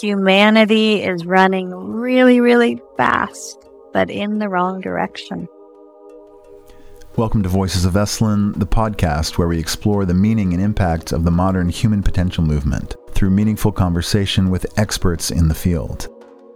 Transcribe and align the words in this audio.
Humanity 0.00 1.04
is 1.04 1.24
running 1.24 1.70
really, 1.70 2.40
really 2.40 2.82
fast, 2.96 3.64
but 3.92 4.10
in 4.10 4.40
the 4.40 4.48
wrong 4.48 4.80
direction. 4.80 5.46
Welcome 7.14 7.44
to 7.44 7.48
Voices 7.48 7.84
of 7.84 7.94
Esalen, 7.94 8.58
the 8.58 8.66
podcast 8.66 9.38
where 9.38 9.46
we 9.46 9.60
explore 9.60 10.04
the 10.04 10.12
meaning 10.12 10.52
and 10.52 10.60
impact 10.60 11.12
of 11.12 11.22
the 11.22 11.30
modern 11.30 11.68
human 11.68 12.02
potential 12.02 12.42
movement 12.42 12.96
through 13.12 13.30
meaningful 13.30 13.70
conversation 13.70 14.50
with 14.50 14.66
experts 14.76 15.30
in 15.30 15.46
the 15.46 15.54
field. 15.54 16.08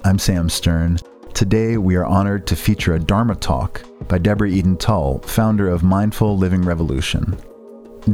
I'm 0.02 0.18
Sam 0.18 0.48
Stern. 0.48 0.98
Today, 1.32 1.76
we 1.76 1.94
are 1.94 2.06
honored 2.06 2.44
to 2.48 2.56
feature 2.56 2.94
a 2.94 2.98
Dharma 2.98 3.36
talk 3.36 3.82
by 4.08 4.18
Deborah 4.18 4.48
Eden 4.48 4.76
Tull, 4.76 5.20
founder 5.20 5.68
of 5.68 5.84
Mindful 5.84 6.36
Living 6.36 6.62
Revolution. 6.62 7.38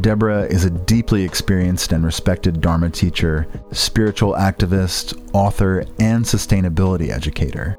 Deborah 0.01 0.45
is 0.45 0.65
a 0.65 0.71
deeply 0.71 1.23
experienced 1.25 1.93
and 1.93 2.05
respected 2.05 2.61
Dharma 2.61 2.91
teacher, 2.91 3.47
spiritual 3.73 4.33
activist, 4.33 5.19
author, 5.33 5.85
and 5.99 6.25
sustainability 6.25 7.11
educator. 7.11 7.77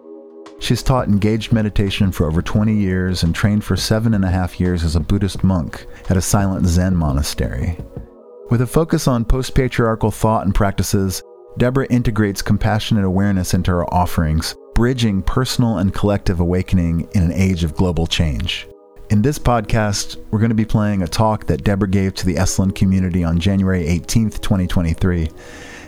She's 0.59 0.83
taught 0.83 1.07
engaged 1.07 1.51
meditation 1.51 2.11
for 2.11 2.27
over 2.27 2.41
20 2.41 2.73
years 2.73 3.23
and 3.23 3.35
trained 3.35 3.63
for 3.63 3.75
seven 3.75 4.13
and 4.13 4.23
a 4.23 4.31
half 4.31 4.59
years 4.59 4.83
as 4.83 4.95
a 4.95 5.01
Buddhist 5.01 5.43
monk 5.43 5.85
at 6.09 6.17
a 6.17 6.21
silent 6.21 6.65
Zen 6.67 6.95
monastery. 6.95 7.77
With 8.49 8.61
a 8.61 8.67
focus 8.67 9.07
on 9.07 9.25
post 9.25 9.53
patriarchal 9.53 10.11
thought 10.11 10.45
and 10.45 10.55
practices, 10.55 11.21
Deborah 11.57 11.87
integrates 11.89 12.41
compassionate 12.41 13.05
awareness 13.05 13.53
into 13.53 13.71
her 13.71 13.93
offerings, 13.93 14.55
bridging 14.73 15.21
personal 15.21 15.79
and 15.79 15.93
collective 15.93 16.39
awakening 16.39 17.07
in 17.13 17.23
an 17.23 17.33
age 17.33 17.63
of 17.63 17.75
global 17.75 18.07
change. 18.07 18.67
In 19.11 19.21
this 19.21 19.37
podcast, 19.37 20.17
we're 20.31 20.39
going 20.39 20.49
to 20.49 20.55
be 20.55 20.65
playing 20.65 21.03
a 21.03 21.07
talk 21.07 21.45
that 21.45 21.63
Deborah 21.63 21.87
gave 21.87 22.15
to 22.15 22.25
the 22.25 22.35
Esalen 22.35 22.73
community 22.73 23.23
on 23.23 23.39
January 23.39 23.83
18th, 23.83 24.41
2023. 24.41 25.29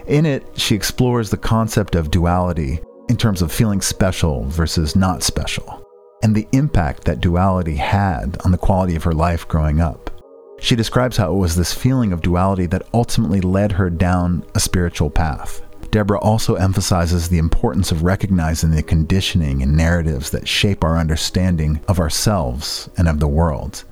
In 0.06 0.28
it, 0.28 0.44
she 0.56 0.76
explores 0.76 1.32
the 1.32 1.38
concept 1.38 1.96
of 1.96 2.12
duality 2.12 2.80
in 3.10 3.18
terms 3.18 3.42
of 3.42 3.52
feeling 3.52 3.82
special 3.82 4.44
versus 4.44 4.96
not 4.96 5.24
special, 5.24 5.84
and 6.22 6.36
the 6.36 6.48
impact 6.52 7.06
that 7.06 7.20
duality 7.20 7.76
had 7.76 8.38
on 8.46 8.52
the 8.52 8.58
quality 8.58 8.96
of 8.96 9.04
her 9.04 9.14
life 9.14 9.48
growing 9.48 9.82
up. 9.82 10.12
She 10.60 10.76
describes 10.76 11.18
how 11.18 11.34
it 11.34 11.38
was 11.38 11.56
this 11.56 11.74
feeling 11.74 12.14
of 12.14 12.22
duality 12.22 12.68
that 12.68 12.88
ultimately 12.94 13.42
led 13.42 13.72
her 13.72 13.90
down 13.90 14.46
a 14.54 14.60
spiritual 14.60 15.10
path. 15.10 15.64
Deborah 15.98 16.20
also 16.20 16.54
emphasizes 16.54 17.28
the 17.28 17.40
importance 17.40 17.92
of 17.92 18.04
recognizing 18.04 18.70
the 18.70 18.84
conditioning 18.84 19.64
and 19.64 19.76
narratives 19.76 20.30
that 20.30 20.48
shape 20.48 20.84
our 20.84 20.96
understanding 20.96 21.82
of 21.88 22.00
ourselves 22.00 22.88
and 22.98 23.08
of 23.08 23.20
the 23.20 23.28
world, 23.28 23.84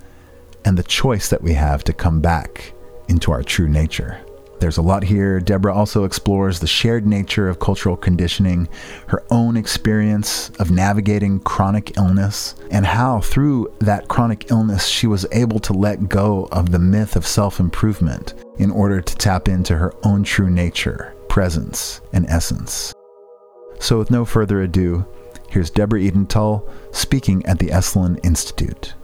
and 0.64 0.78
the 0.78 0.84
choice 0.84 1.28
that 1.30 1.42
we 1.42 1.54
have 1.54 1.82
to 1.82 1.92
come 1.92 2.20
back 2.20 2.72
into 3.08 3.32
our 3.32 3.42
true 3.42 3.66
nature. 3.66 4.20
There's 4.60 4.76
a 4.76 4.82
lot 4.82 5.02
here. 5.02 5.40
Deborah 5.40 5.74
also 5.74 6.04
explores 6.04 6.60
the 6.60 6.68
shared 6.68 7.08
nature 7.08 7.48
of 7.48 7.58
cultural 7.58 7.96
conditioning, 7.96 8.68
her 9.08 9.24
own 9.32 9.56
experience 9.56 10.50
of 10.60 10.70
navigating 10.70 11.40
chronic 11.40 11.96
illness, 11.96 12.54
and 12.70 12.86
how 12.86 13.18
through 13.18 13.74
that 13.80 14.06
chronic 14.06 14.52
illness 14.52 14.86
she 14.86 15.08
was 15.08 15.26
able 15.32 15.58
to 15.58 15.72
let 15.72 16.08
go 16.08 16.48
of 16.52 16.70
the 16.70 16.78
myth 16.78 17.16
of 17.16 17.26
self 17.26 17.58
improvement 17.58 18.34
in 18.58 18.70
order 18.70 19.00
to 19.00 19.16
tap 19.16 19.48
into 19.48 19.76
her 19.76 19.92
own 20.04 20.22
true 20.22 20.48
nature 20.48 21.15
presence, 21.36 22.00
and 22.14 22.24
essence. 22.30 22.94
So, 23.78 23.98
with 23.98 24.10
no 24.10 24.24
further 24.24 24.62
ado, 24.62 25.04
here's 25.50 25.68
Deborah 25.68 26.00
Eden 26.00 26.26
Tull 26.26 26.66
speaking 26.92 27.44
at 27.44 27.58
the 27.58 27.66
Esalen 27.66 28.18
Institute. 28.24 28.94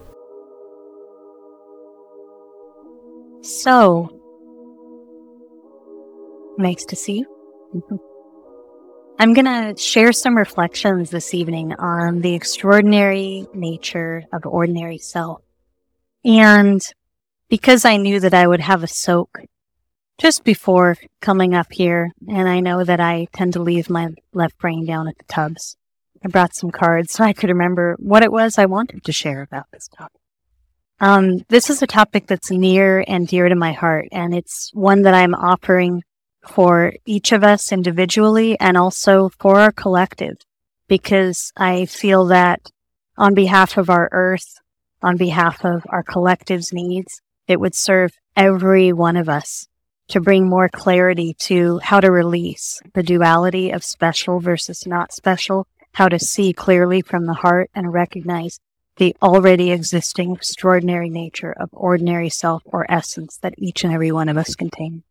So, 3.43 4.09
nice 6.57 6.87
to 6.87 6.97
see 6.97 7.19
you. 7.19 8.01
I'm 9.19 9.35
going 9.35 9.45
to 9.45 9.79
share 9.79 10.15
some 10.15 10.35
reflections 10.35 11.11
this 11.11 11.35
evening 11.35 11.75
on 11.75 12.23
the 12.23 12.33
extraordinary 12.33 13.47
nature 13.53 14.25
of 14.33 14.47
ordinary 14.47 14.97
self. 14.97 15.43
And 16.25 16.81
because 17.51 17.85
I 17.85 17.99
knew 17.99 18.21
that 18.21 18.33
I 18.33 18.47
would 18.47 18.61
have 18.61 18.83
a 18.83 18.87
soak 18.87 19.43
just 20.19 20.45
before 20.45 20.97
coming 21.21 21.55
up 21.55 21.73
here, 21.73 22.13
and 22.29 22.49
I 22.49 22.61
know 22.61 22.85
that 22.85 23.01
I 23.01 23.27
tend 23.33 23.55
to 23.55 23.63
leave 23.63 23.91
my 23.91 24.11
left 24.33 24.59
brain 24.59 24.85
down 24.87 25.09
at 25.09 25.19
the 25.19 25.25
tubs. 25.25 25.77
I 26.25 26.29
brought 26.29 26.55
some 26.55 26.71
cards 26.71 27.13
so 27.13 27.25
I 27.25 27.33
could 27.33 27.49
remember 27.49 27.97
what 27.99 28.23
it 28.23 28.31
was 28.31 28.59
I 28.59 28.67
wanted 28.67 29.05
to 29.05 29.13
share 29.13 29.43
about 29.43 29.67
this 29.73 29.89
topic. 29.89 30.21
Um, 31.01 31.45
this 31.49 31.69
is 31.69 31.83
a 31.83 31.87
topic 31.89 32.29
that's 32.29 32.51
near 32.51 33.05
and 33.09 33.27
dear 33.27 33.49
to 33.49 33.57
my 33.57 33.73
heart, 33.73 34.07
and 34.13 34.33
it's 34.35 34.71
one 34.73 35.03
that 35.03 35.15
I'm 35.15 35.35
offering 35.35 36.03
for 36.47 36.93
each 37.07 37.33
of 37.33 37.43
us 37.43 37.73
individually 37.73 38.59
and 38.61 38.77
also 38.77 39.31
for 39.41 39.59
our 39.59 39.73
collective, 39.73 40.37
because 40.87 41.53
I 41.57 41.87
feel 41.87 42.27
that 42.27 42.61
on 43.17 43.35
behalf 43.35 43.77
of 43.77 43.91
our 43.91 44.09
earth, 44.13 44.61
on 45.03 45.17
behalf 45.17 45.65
of 45.65 45.85
our 45.89 46.05
collective's 46.05 46.73
needs, 46.73 47.21
it 47.49 47.59
would 47.59 47.75
serve 47.75 48.13
every 48.37 48.93
one 48.93 49.17
of 49.17 49.29
us 49.29 49.67
to 50.13 50.21
bring 50.21 50.47
more 50.47 50.69
clarity 50.69 51.33
to 51.33 51.79
how 51.79 51.99
to 51.99 52.11
release 52.11 52.83
the 52.93 53.03
duality 53.03 53.71
of 53.71 53.83
special 53.83 54.41
versus 54.41 54.87
not 54.87 55.11
special, 55.11 55.67
how 55.95 56.07
to 56.07 56.19
see 56.19 56.53
clearly 56.53 57.01
from 57.01 57.25
the 57.25 57.33
heart 57.33 57.71
and 57.75 57.95
recognize 57.95 58.61
the 58.97 59.17
already 59.23 59.73
existing 59.73 60.37
extraordinary 60.37 61.09
nature 61.09 61.55
of 61.59 61.71
ordinary 61.73 62.29
self 62.29 62.63
or 62.67 62.85
essence 62.93 63.39
that 63.39 63.55
each 63.57 63.85
and 63.85 63.93
every 63.95 64.13
one 64.13 64.29
of 64.29 64.37
us 64.37 64.55
contain. 64.55 65.03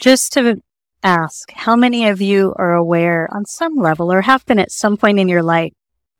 Just 0.00 0.32
to 0.32 0.60
ask, 1.04 1.52
how 1.52 1.76
many 1.76 2.08
of 2.08 2.20
you 2.20 2.52
are 2.56 2.74
aware 2.74 3.28
on 3.32 3.44
some 3.44 3.76
level 3.76 4.12
or 4.12 4.22
have 4.22 4.44
been 4.46 4.58
at 4.58 4.72
some 4.72 4.96
point 4.96 5.20
in 5.20 5.28
your 5.28 5.44
life 5.44 5.74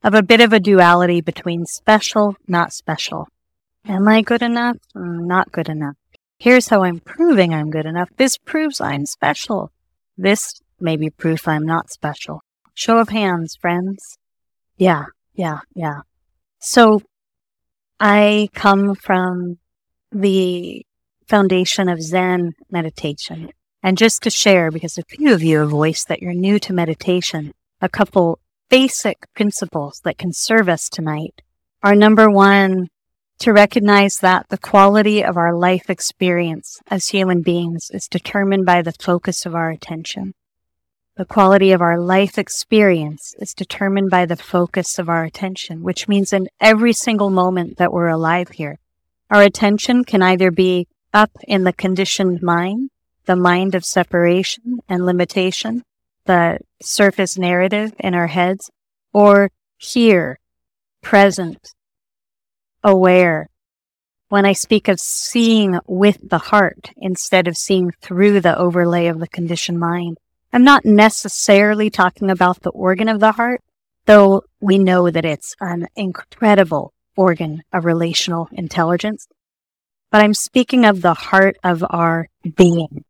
of 0.04 0.14
a 0.14 0.22
bit 0.22 0.41
of 0.41 0.52
a 0.52 0.60
duality 0.60 1.20
between 1.20 1.66
special, 1.66 2.36
not 2.46 2.72
special? 2.72 3.26
Am 3.88 4.06
I 4.06 4.22
good 4.22 4.41
enough? 4.41 4.76
Mm, 4.94 5.26
not 5.26 5.50
good 5.50 5.69
enough. 5.69 5.96
Here's 6.38 6.68
how 6.68 6.82
I'm 6.84 7.00
proving 7.00 7.54
I'm 7.54 7.70
good 7.70 7.86
enough. 7.86 8.10
This 8.16 8.36
proves 8.36 8.80
I'm 8.80 9.06
special. 9.06 9.70
This 10.16 10.60
may 10.80 10.96
be 10.96 11.10
proof 11.10 11.48
I'm 11.48 11.64
not 11.64 11.90
special. 11.90 12.40
Show 12.74 12.98
of 12.98 13.08
hands, 13.08 13.56
friends. 13.60 14.18
Yeah, 14.76 15.06
yeah, 15.34 15.60
yeah. 15.74 16.00
So 16.58 17.02
I 18.00 18.48
come 18.54 18.94
from 18.94 19.58
the 20.10 20.84
foundation 21.28 21.88
of 21.88 22.02
Zen 22.02 22.52
meditation. 22.70 23.50
And 23.82 23.98
just 23.98 24.22
to 24.22 24.30
share, 24.30 24.70
because 24.70 24.98
a 24.98 25.02
few 25.02 25.32
of 25.34 25.42
you 25.42 25.60
have 25.60 25.70
voiced 25.70 26.08
that 26.08 26.22
you're 26.22 26.34
new 26.34 26.58
to 26.60 26.72
meditation, 26.72 27.52
a 27.80 27.88
couple 27.88 28.38
basic 28.70 29.26
principles 29.34 30.00
that 30.04 30.18
can 30.18 30.32
serve 30.32 30.68
us 30.68 30.88
tonight 30.88 31.42
are 31.82 31.94
number 31.94 32.30
one, 32.30 32.88
to 33.40 33.52
recognize 33.52 34.16
that 34.16 34.48
the 34.48 34.58
quality 34.58 35.24
of 35.24 35.36
our 35.36 35.54
life 35.54 35.90
experience 35.90 36.80
as 36.88 37.08
human 37.08 37.42
beings 37.42 37.90
is 37.92 38.06
determined 38.08 38.64
by 38.64 38.82
the 38.82 38.92
focus 38.92 39.44
of 39.44 39.54
our 39.54 39.70
attention. 39.70 40.34
The 41.16 41.24
quality 41.24 41.70
of 41.70 41.80
our 41.80 41.98
life 41.98 42.38
experience 42.38 43.34
is 43.38 43.54
determined 43.54 44.10
by 44.10 44.26
the 44.26 44.36
focus 44.36 44.98
of 44.98 45.08
our 45.08 45.24
attention, 45.24 45.82
which 45.82 46.08
means 46.08 46.32
in 46.32 46.48
every 46.60 46.92
single 46.92 47.30
moment 47.30 47.76
that 47.78 47.92
we're 47.92 48.08
alive 48.08 48.48
here, 48.50 48.78
our 49.30 49.42
attention 49.42 50.04
can 50.04 50.22
either 50.22 50.50
be 50.50 50.88
up 51.12 51.30
in 51.46 51.64
the 51.64 51.72
conditioned 51.72 52.42
mind, 52.42 52.90
the 53.26 53.36
mind 53.36 53.74
of 53.74 53.84
separation 53.84 54.78
and 54.88 55.06
limitation, 55.06 55.82
the 56.26 56.58
surface 56.82 57.38
narrative 57.38 57.92
in 58.00 58.14
our 58.14 58.26
heads, 58.26 58.70
or 59.12 59.50
here, 59.76 60.38
present, 61.00 61.70
aware. 62.84 63.48
When 64.28 64.46
I 64.46 64.52
speak 64.52 64.88
of 64.88 65.00
seeing 65.00 65.78
with 65.86 66.18
the 66.28 66.38
heart 66.38 66.92
instead 66.96 67.48
of 67.48 67.56
seeing 67.56 67.90
through 68.00 68.40
the 68.40 68.56
overlay 68.56 69.06
of 69.06 69.18
the 69.18 69.28
conditioned 69.28 69.80
mind, 69.80 70.18
I'm 70.52 70.64
not 70.64 70.84
necessarily 70.84 71.90
talking 71.90 72.31
about 72.31 72.60
the 72.60 72.70
organ 72.70 73.08
of 73.08 73.20
the 73.20 73.32
heart, 73.32 73.62
though 74.06 74.42
we 74.60 74.78
know 74.78 75.10
that 75.10 75.25
it's 75.25 75.54
an 75.60 75.88
incredible 75.96 76.92
organ 77.16 77.62
of 77.72 77.84
relational 77.84 78.48
intelligence. 78.52 79.26
But 80.10 80.22
I'm 80.22 80.34
speaking 80.34 80.84
of 80.84 81.02
the 81.02 81.14
heart 81.14 81.56
of 81.64 81.84
our 81.90 82.28
being. 82.56 83.04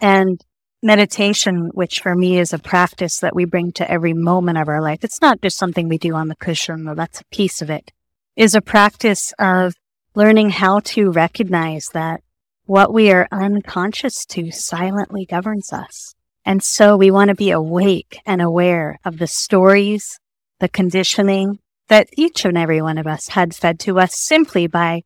And 0.00 0.40
meditation, 0.82 1.70
which 1.72 2.00
for 2.00 2.14
me 2.14 2.38
is 2.38 2.52
a 2.52 2.58
practice 2.58 3.18
that 3.18 3.34
we 3.34 3.44
bring 3.44 3.72
to 3.72 3.90
every 3.90 4.12
moment 4.12 4.58
of 4.58 4.68
our 4.68 4.80
life. 4.80 5.02
It's 5.02 5.20
not 5.20 5.40
just 5.40 5.58
something 5.58 5.88
we 5.88 5.98
do 5.98 6.14
on 6.14 6.28
the 6.28 6.36
cushion, 6.36 6.84
though 6.84 6.94
that's 6.94 7.20
a 7.20 7.24
piece 7.32 7.62
of 7.62 7.70
it 7.70 7.90
is 8.36 8.54
a 8.54 8.60
practice 8.60 9.32
of 9.38 9.74
learning 10.14 10.50
how 10.50 10.80
to 10.80 11.10
recognize 11.10 11.88
that 11.94 12.22
what 12.66 12.92
we 12.92 13.10
are 13.10 13.28
unconscious 13.32 14.26
to 14.26 14.50
silently 14.50 15.24
governs 15.24 15.72
us. 15.72 16.14
And 16.44 16.62
so 16.62 16.96
we 16.96 17.10
want 17.10 17.28
to 17.28 17.34
be 17.34 17.50
awake 17.50 18.20
and 18.26 18.42
aware 18.42 18.98
of 19.04 19.18
the 19.18 19.26
stories, 19.26 20.20
the 20.60 20.68
conditioning 20.68 21.58
that 21.88 22.08
each 22.16 22.44
and 22.44 22.58
every 22.58 22.82
one 22.82 22.98
of 22.98 23.06
us 23.06 23.28
had 23.28 23.54
fed 23.54 23.80
to 23.80 23.98
us 23.98 24.16
simply 24.16 24.66
by 24.66 25.02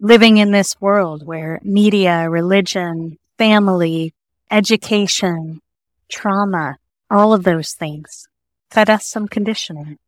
living 0.00 0.38
in 0.38 0.50
this 0.50 0.80
world 0.80 1.26
where 1.26 1.60
media, 1.62 2.30
religion, 2.30 3.18
family, 3.36 4.14
education, 4.50 5.60
trauma, 6.08 6.76
all 7.10 7.34
of 7.34 7.44
those 7.44 7.72
things 7.72 8.26
fed 8.70 8.88
us 8.88 9.06
some 9.06 9.28
conditioning. 9.28 9.98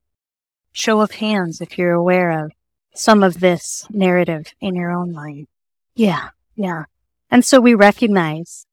Show 0.72 1.00
of 1.00 1.12
hands 1.12 1.60
if 1.60 1.76
you're 1.76 1.92
aware 1.92 2.44
of 2.44 2.52
some 2.94 3.22
of 3.22 3.40
this 3.40 3.86
narrative 3.90 4.54
in 4.60 4.74
your 4.74 4.90
own 4.90 5.12
mind. 5.12 5.46
Yeah, 5.94 6.30
yeah. 6.54 6.84
And 7.30 7.44
so 7.44 7.60
we 7.60 7.74
recognize 7.74 8.66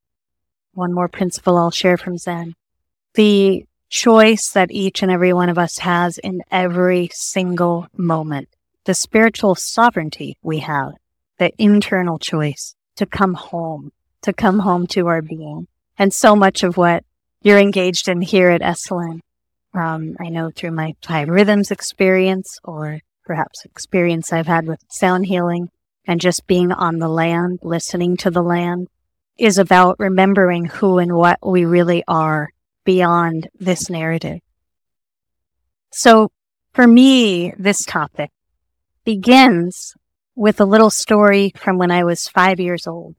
one 0.74 0.94
more 0.94 1.07
principle 1.07 1.57
I'll 1.57 1.71
share 1.71 1.98
from 1.98 2.18
Zen. 2.18 2.56
The 3.16 3.66
choice 3.89 4.51
that 4.51 4.71
each 4.71 5.01
and 5.01 5.12
every 5.12 5.33
one 5.33 5.50
of 5.50 5.57
us 5.57 5.80
has 5.80 6.18
in 6.19 6.42
every 6.51 7.10
single 7.12 7.88
moment. 7.95 8.50
The 8.86 8.94
spiritual 8.94 9.56
sovereignty 9.56 10.38
we 10.42 10.60
have, 10.60 10.94
the 11.38 11.51
internal 11.57 12.19
choice 12.19 12.75
to 12.95 13.06
come 13.06 13.33
home, 13.33 13.92
to 14.21 14.33
come 14.33 14.60
home 14.60 14.88
to 14.88 15.07
our 15.07 15.21
being. 15.21 15.68
And 15.98 16.13
so 16.13 16.36
much 16.36 16.63
of 16.63 16.77
what 16.77 17.04
you're 17.42 17.60
engaged 17.60 18.07
in 18.07 18.21
here 18.21 18.50
at 18.50 18.62
Esalen, 18.62 19.19
um, 19.74 20.16
I 20.19 20.30
know 20.30 20.51
through 20.51 20.71
my 20.71 20.95
five 21.01 21.30
rhythms 21.30 21.71
experience 21.71 22.57
or 22.63 23.01
perhaps 23.29 23.63
experience 23.63 24.33
I've 24.33 24.47
had 24.47 24.65
with 24.65 24.83
sound 24.89 25.27
healing 25.27 25.69
and 26.07 26.19
just 26.19 26.47
being 26.47 26.71
on 26.71 26.97
the 26.97 27.07
land, 27.07 27.59
listening 27.61 28.17
to 28.17 28.31
the 28.31 28.41
land 28.41 28.87
is 29.37 29.59
about 29.59 29.99
remembering 29.99 30.65
who 30.65 30.97
and 30.97 31.13
what 31.13 31.37
we 31.45 31.63
really 31.63 32.03
are 32.07 32.49
beyond 32.85 33.47
this 33.59 33.87
narrative. 33.87 34.39
So 35.91 36.31
for 36.73 36.87
me, 36.87 37.53
this 37.59 37.85
topic 37.85 38.31
begins 39.05 39.93
with 40.35 40.59
a 40.59 40.65
little 40.65 40.89
story 40.89 41.53
from 41.55 41.77
when 41.77 41.91
I 41.91 42.03
was 42.03 42.27
five 42.27 42.59
years 42.59 42.87
old. 42.87 43.15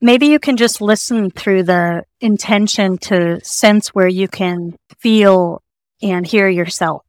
Maybe 0.00 0.28
you 0.28 0.38
can 0.38 0.56
just 0.56 0.80
listen 0.80 1.30
through 1.30 1.64
the 1.64 2.04
intention 2.22 2.96
to 3.02 3.44
sense 3.44 3.88
where 3.88 4.08
you 4.08 4.26
can 4.26 4.74
feel 4.98 5.62
and 6.00 6.26
hear 6.26 6.48
yourself 6.48 7.05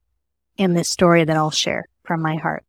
in 0.58 0.74
this 0.74 0.90
story 0.90 1.24
that 1.24 1.38
I'll 1.38 1.52
share 1.52 1.86
from 2.04 2.22
my 2.22 2.36
heart. 2.36 2.64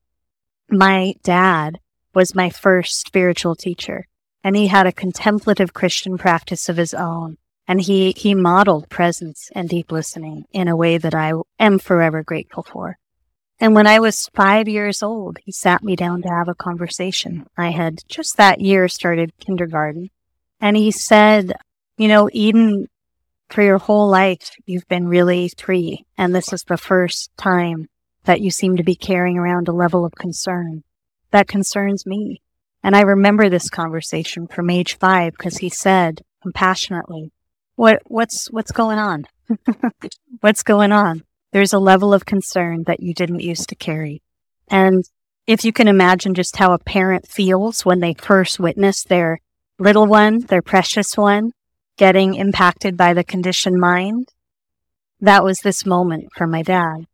My 0.70 1.14
dad 1.22 1.78
was 2.14 2.34
my 2.34 2.50
first 2.50 3.00
spiritual 3.00 3.54
teacher 3.54 4.06
and 4.44 4.56
he 4.56 4.68
had 4.68 4.86
a 4.86 4.92
contemplative 4.92 5.74
Christian 5.74 6.16
practice 6.16 6.68
of 6.68 6.76
his 6.76 6.94
own. 6.94 7.36
And 7.66 7.82
he, 7.82 8.14
he 8.16 8.34
modeled 8.34 8.88
presence 8.88 9.50
and 9.54 9.68
deep 9.68 9.92
listening 9.92 10.44
in 10.52 10.68
a 10.68 10.76
way 10.76 10.96
that 10.96 11.14
I 11.14 11.34
am 11.58 11.78
forever 11.78 12.22
grateful 12.22 12.62
for. 12.62 12.96
And 13.60 13.74
when 13.74 13.86
I 13.86 13.98
was 13.98 14.30
five 14.34 14.68
years 14.68 15.02
old, 15.02 15.36
he 15.44 15.52
sat 15.52 15.82
me 15.82 15.96
down 15.96 16.22
to 16.22 16.28
have 16.28 16.48
a 16.48 16.54
conversation. 16.54 17.46
I 17.58 17.70
had 17.70 17.98
just 18.08 18.38
that 18.38 18.62
year 18.62 18.88
started 18.88 19.36
kindergarten. 19.38 20.08
And 20.60 20.78
he 20.78 20.90
said, 20.90 21.52
you 21.98 22.08
know, 22.08 22.30
Eden, 22.32 22.88
for 23.48 23.62
your 23.62 23.78
whole 23.78 24.08
life, 24.08 24.50
you've 24.66 24.88
been 24.88 25.08
really 25.08 25.48
three. 25.48 26.04
And 26.16 26.34
this 26.34 26.52
is 26.52 26.62
the 26.62 26.76
first 26.76 27.30
time 27.36 27.88
that 28.24 28.40
you 28.40 28.50
seem 28.50 28.76
to 28.76 28.84
be 28.84 28.94
carrying 28.94 29.38
around 29.38 29.68
a 29.68 29.72
level 29.72 30.04
of 30.04 30.12
concern 30.12 30.84
that 31.30 31.48
concerns 31.48 32.06
me. 32.06 32.42
And 32.82 32.94
I 32.94 33.00
remember 33.02 33.48
this 33.48 33.68
conversation 33.68 34.46
from 34.46 34.70
age 34.70 34.98
five 34.98 35.32
because 35.32 35.58
he 35.58 35.68
said 35.68 36.22
compassionately, 36.42 37.32
what, 37.76 38.02
what's, 38.06 38.50
what's 38.50 38.72
going 38.72 38.98
on? 38.98 39.26
what's 40.40 40.62
going 40.62 40.92
on? 40.92 41.22
There's 41.52 41.72
a 41.72 41.78
level 41.78 42.12
of 42.12 42.26
concern 42.26 42.84
that 42.86 43.00
you 43.00 43.14
didn't 43.14 43.40
used 43.40 43.68
to 43.70 43.74
carry. 43.74 44.22
And 44.68 45.04
if 45.46 45.64
you 45.64 45.72
can 45.72 45.88
imagine 45.88 46.34
just 46.34 46.56
how 46.56 46.72
a 46.72 46.78
parent 46.78 47.26
feels 47.26 47.84
when 47.84 48.00
they 48.00 48.14
first 48.14 48.60
witness 48.60 49.02
their 49.02 49.40
little 49.78 50.06
one, 50.06 50.40
their 50.40 50.62
precious 50.62 51.16
one, 51.16 51.52
getting 51.98 52.34
impacted 52.34 52.96
by 52.96 53.12
the 53.12 53.22
conditioned 53.22 53.78
mind, 53.78 54.32
that 55.20 55.44
was 55.44 55.60
this 55.60 55.84
moment 55.84 56.28
for 56.34 56.46
my 56.46 56.62
dad. 56.62 57.06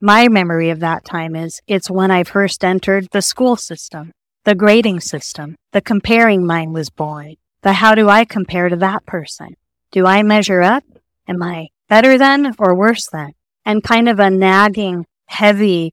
My 0.00 0.26
memory 0.26 0.70
of 0.70 0.80
that 0.80 1.04
time 1.04 1.36
is 1.36 1.60
it's 1.68 1.90
when 1.90 2.10
I 2.10 2.24
first 2.24 2.64
entered 2.64 3.06
the 3.12 3.22
school 3.22 3.54
system, 3.54 4.12
the 4.44 4.56
grading 4.56 5.00
system, 5.00 5.54
the 5.72 5.80
comparing 5.80 6.44
mind 6.44 6.74
was 6.74 6.90
born. 6.90 7.36
The 7.62 7.74
how 7.74 7.94
do 7.94 8.08
I 8.08 8.24
compare 8.24 8.68
to 8.68 8.76
that 8.76 9.06
person? 9.06 9.54
Do 9.92 10.06
I 10.06 10.22
measure 10.24 10.62
up? 10.62 10.82
Am 11.28 11.40
I 11.42 11.68
better 11.88 12.18
than 12.18 12.54
or 12.58 12.74
worse 12.74 13.08
than? 13.08 13.34
and 13.68 13.84
kind 13.84 14.08
of 14.08 14.18
a 14.18 14.30
nagging, 14.30 15.04
heavy, 15.26 15.92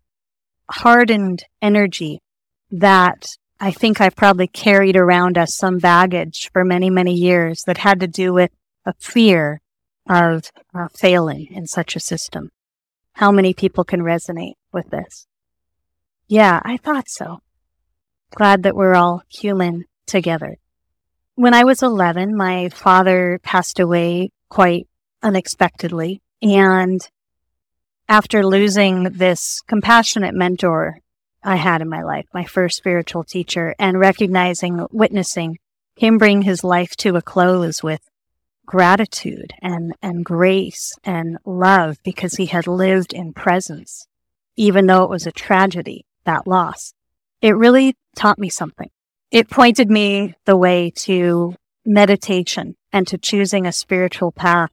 hardened 0.71 1.43
energy 1.61 2.21
that 2.71 3.27
I 3.59 3.71
think 3.71 4.01
I've 4.01 4.15
probably 4.15 4.47
carried 4.47 4.97
around 4.97 5.37
us 5.37 5.55
some 5.55 5.77
baggage 5.77 6.49
for 6.51 6.65
many, 6.65 6.89
many 6.89 7.13
years 7.13 7.63
that 7.65 7.77
had 7.79 7.99
to 8.01 8.07
do 8.07 8.33
with 8.33 8.51
a 8.85 8.93
fear 8.99 9.61
of 10.09 10.51
uh, 10.73 10.87
failing 10.93 11.47
in 11.51 11.65
such 11.65 11.95
a 11.95 12.01
system. 12.01 12.51
How 13.13 13.31
many 13.31 13.53
people 13.53 13.83
can 13.83 14.01
resonate 14.01 14.55
with 14.73 14.89
this? 14.89 15.25
Yeah, 16.27 16.59
I 16.63 16.77
thought 16.77 17.07
so. 17.07 17.39
Glad 18.35 18.63
that 18.63 18.75
we're 18.75 18.95
all 18.95 19.23
human 19.29 19.85
together. 20.05 20.57
When 21.35 21.53
I 21.53 21.63
was 21.63 21.81
11, 21.81 22.35
my 22.35 22.69
father 22.69 23.39
passed 23.41 23.79
away 23.79 24.31
quite 24.49 24.87
unexpectedly. 25.23 26.21
And 26.41 27.01
after 28.07 28.45
losing 28.45 29.03
this 29.03 29.61
compassionate 29.67 30.35
mentor 30.35 30.99
I 31.45 31.57
had 31.57 31.81
in 31.81 31.89
my 31.89 32.01
life, 32.01 32.25
my 32.33 32.43
first 32.43 32.75
spiritual 32.75 33.23
teacher, 33.23 33.75
and 33.77 33.99
recognizing, 33.99 34.85
witnessing 34.91 35.59
him 35.95 36.17
bring 36.17 36.41
his 36.41 36.63
life 36.63 36.95
to 36.97 37.15
a 37.15 37.21
close 37.21 37.83
with 37.83 38.01
gratitude 38.65 39.53
and, 39.61 39.93
and 40.01 40.25
grace 40.25 40.91
and 41.03 41.37
love 41.45 41.97
because 42.03 42.35
he 42.35 42.47
had 42.47 42.65
lived 42.65 43.13
in 43.13 43.31
presence, 43.31 44.07
even 44.55 44.87
though 44.87 45.03
it 45.03 45.09
was 45.09 45.27
a 45.27 45.31
tragedy, 45.31 46.05
that 46.25 46.47
loss. 46.47 46.93
It 47.41 47.55
really 47.55 47.95
taught 48.15 48.39
me 48.39 48.49
something. 48.49 48.89
It 49.29 49.49
pointed 49.49 49.89
me 49.89 50.33
the 50.45 50.57
way 50.57 50.91
to 51.03 51.53
meditation 51.85 52.75
and 52.91 53.07
to 53.07 53.19
choosing 53.19 53.67
a 53.67 53.71
spiritual 53.71 54.31
path 54.31 54.71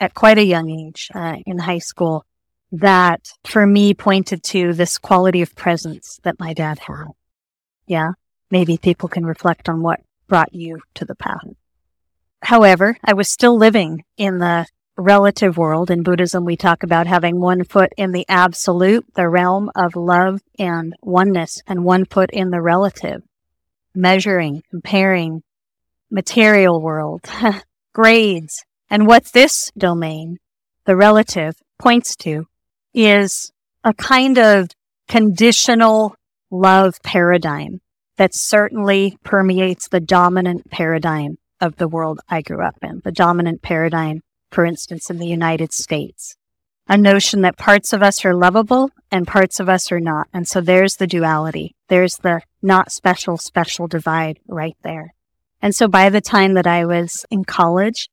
at 0.00 0.14
quite 0.14 0.38
a 0.38 0.44
young 0.44 0.70
age 0.70 1.08
uh, 1.14 1.36
in 1.46 1.60
high 1.60 1.78
school 1.78 2.24
that 2.72 3.32
for 3.44 3.66
me 3.66 3.94
pointed 3.94 4.42
to 4.44 4.72
this 4.72 4.98
quality 4.98 5.42
of 5.42 5.54
presence 5.56 6.20
that 6.22 6.38
my 6.38 6.52
dad 6.52 6.78
had. 6.80 7.06
Yeah. 7.86 8.12
Maybe 8.50 8.76
people 8.76 9.08
can 9.08 9.24
reflect 9.24 9.68
on 9.68 9.82
what 9.82 10.00
brought 10.28 10.54
you 10.54 10.80
to 10.94 11.04
the 11.04 11.14
path. 11.14 11.44
However, 12.42 12.96
I 13.04 13.14
was 13.14 13.28
still 13.28 13.56
living 13.56 14.04
in 14.16 14.38
the 14.38 14.66
relative 14.96 15.56
world. 15.56 15.90
In 15.90 16.02
Buddhism, 16.02 16.44
we 16.44 16.56
talk 16.56 16.82
about 16.82 17.06
having 17.06 17.40
one 17.40 17.64
foot 17.64 17.92
in 17.96 18.12
the 18.12 18.24
absolute, 18.28 19.04
the 19.14 19.28
realm 19.28 19.70
of 19.74 19.96
love 19.96 20.40
and 20.58 20.94
oneness, 21.02 21.60
and 21.66 21.84
one 21.84 22.04
foot 22.04 22.30
in 22.32 22.50
the 22.50 22.60
relative, 22.60 23.22
measuring, 23.94 24.62
comparing, 24.70 25.42
material 26.10 26.80
world, 26.80 27.28
grades. 27.92 28.64
And 28.88 29.06
what 29.06 29.26
this 29.26 29.70
domain, 29.76 30.38
the 30.84 30.96
relative, 30.96 31.54
points 31.78 32.14
to 32.16 32.46
is 32.94 33.52
a 33.84 33.94
kind 33.94 34.38
of 34.38 34.70
conditional 35.08 36.14
love 36.50 37.00
paradigm 37.02 37.80
that 38.16 38.34
certainly 38.34 39.16
permeates 39.24 39.88
the 39.88 40.00
dominant 40.00 40.70
paradigm 40.70 41.38
of 41.60 41.76
the 41.76 41.88
world 41.88 42.20
I 42.28 42.42
grew 42.42 42.62
up 42.62 42.76
in, 42.82 43.00
the 43.04 43.12
dominant 43.12 43.62
paradigm, 43.62 44.20
for 44.50 44.64
instance, 44.64 45.10
in 45.10 45.18
the 45.18 45.26
United 45.26 45.72
States. 45.72 46.36
A 46.88 46.98
notion 46.98 47.42
that 47.42 47.56
parts 47.56 47.92
of 47.92 48.02
us 48.02 48.24
are 48.24 48.34
lovable 48.34 48.90
and 49.10 49.26
parts 49.26 49.60
of 49.60 49.68
us 49.68 49.92
are 49.92 50.00
not. 50.00 50.26
And 50.32 50.48
so 50.48 50.60
there's 50.60 50.96
the 50.96 51.06
duality. 51.06 51.76
There's 51.88 52.16
the 52.16 52.42
not 52.62 52.90
special, 52.90 53.36
special 53.36 53.86
divide 53.86 54.40
right 54.48 54.76
there. 54.82 55.14
And 55.62 55.74
so 55.74 55.86
by 55.88 56.10
the 56.10 56.20
time 56.20 56.54
that 56.54 56.66
I 56.66 56.84
was 56.84 57.24
in 57.30 57.44
college, 57.44 58.08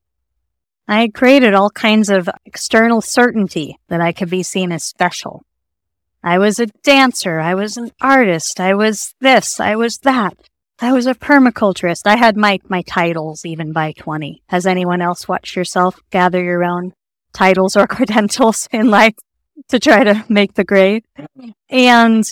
I 0.88 1.02
had 1.02 1.14
created 1.14 1.54
all 1.54 1.70
kinds 1.70 2.10
of 2.10 2.30
external 2.46 3.02
certainty 3.02 3.78
that 3.90 4.02
I 4.02 4.14
could 4.14 4.30
be 4.30 4.44
seen 4.44 4.72
as 4.72 4.84
special. 4.84 5.44
I 6.24 6.38
was 6.40 6.60
a 6.60 6.68
dancer. 6.84 7.40
I 7.40 7.56
was 7.56 7.78
an 7.78 7.92
artist. 8.02 8.60
I 8.60 8.74
was 8.74 9.14
this. 9.20 9.60
I 9.60 9.76
was 9.76 9.98
that. 10.00 10.38
I 10.80 10.94
was 10.94 11.08
a 11.08 11.16
permaculturist. 11.16 12.04
I 12.06 12.16
had 12.16 12.38
my, 12.38 12.60
my 12.70 12.84
titles 12.84 13.46
even 13.46 13.74
by 13.74 13.94
20. 13.94 14.44
Has 14.48 14.66
anyone 14.66 15.02
else 15.02 15.28
watched 15.28 15.56
yourself 15.56 16.00
gather 16.12 16.44
your 16.44 16.64
own 16.64 16.94
titles 17.34 17.76
or 17.76 17.88
credentials 17.88 18.68
in 18.72 18.90
life 18.90 19.16
to 19.70 19.80
try 19.80 20.04
to 20.04 20.24
make 20.30 20.54
the 20.54 20.64
grade? 20.64 21.04
And 21.70 22.24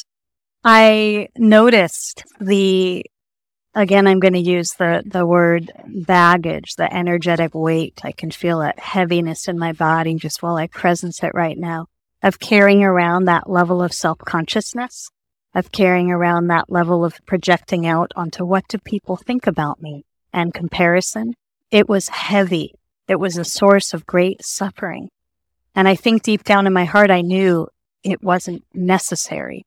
I 0.63 1.29
noticed 1.37 2.23
the 2.39 3.05
again, 3.75 4.07
I'm 4.07 4.19
going 4.19 4.33
to 4.33 4.39
use 4.39 4.71
the, 4.73 5.03
the 5.05 5.25
word 5.25 5.71
baggage, 5.85 6.75
the 6.75 6.91
energetic 6.91 7.53
weight. 7.53 8.01
I 8.03 8.11
can 8.11 8.31
feel 8.31 8.59
that 8.59 8.79
heaviness 8.79 9.47
in 9.47 9.59
my 9.59 9.73
body 9.73 10.15
just 10.15 10.41
while 10.41 10.55
I 10.55 10.67
presence 10.67 11.21
it 11.21 11.31
right 11.33 11.57
now 11.57 11.87
of 12.23 12.39
carrying 12.39 12.83
around 12.83 13.25
that 13.25 13.49
level 13.49 13.83
of 13.83 13.93
self 13.93 14.17
consciousness, 14.19 15.09
of 15.53 15.71
carrying 15.71 16.09
around 16.09 16.47
that 16.47 16.71
level 16.71 17.05
of 17.05 17.19
projecting 17.25 17.85
out 17.85 18.11
onto 18.15 18.45
what 18.45 18.67
do 18.67 18.77
people 18.79 19.17
think 19.17 19.45
about 19.45 19.81
me 19.81 20.05
and 20.33 20.53
comparison. 20.53 21.33
It 21.71 21.87
was 21.89 22.09
heavy 22.09 22.73
It 23.07 23.19
was 23.19 23.37
a 23.37 23.45
source 23.45 23.93
of 23.93 24.05
great 24.05 24.43
suffering. 24.43 25.09
And 25.75 25.87
I 25.87 25.95
think 25.95 26.23
deep 26.23 26.43
down 26.43 26.65
in 26.65 26.73
my 26.73 26.85
heart, 26.85 27.11
I 27.11 27.21
knew 27.21 27.67
it 28.03 28.23
wasn't 28.23 28.63
necessary. 28.73 29.65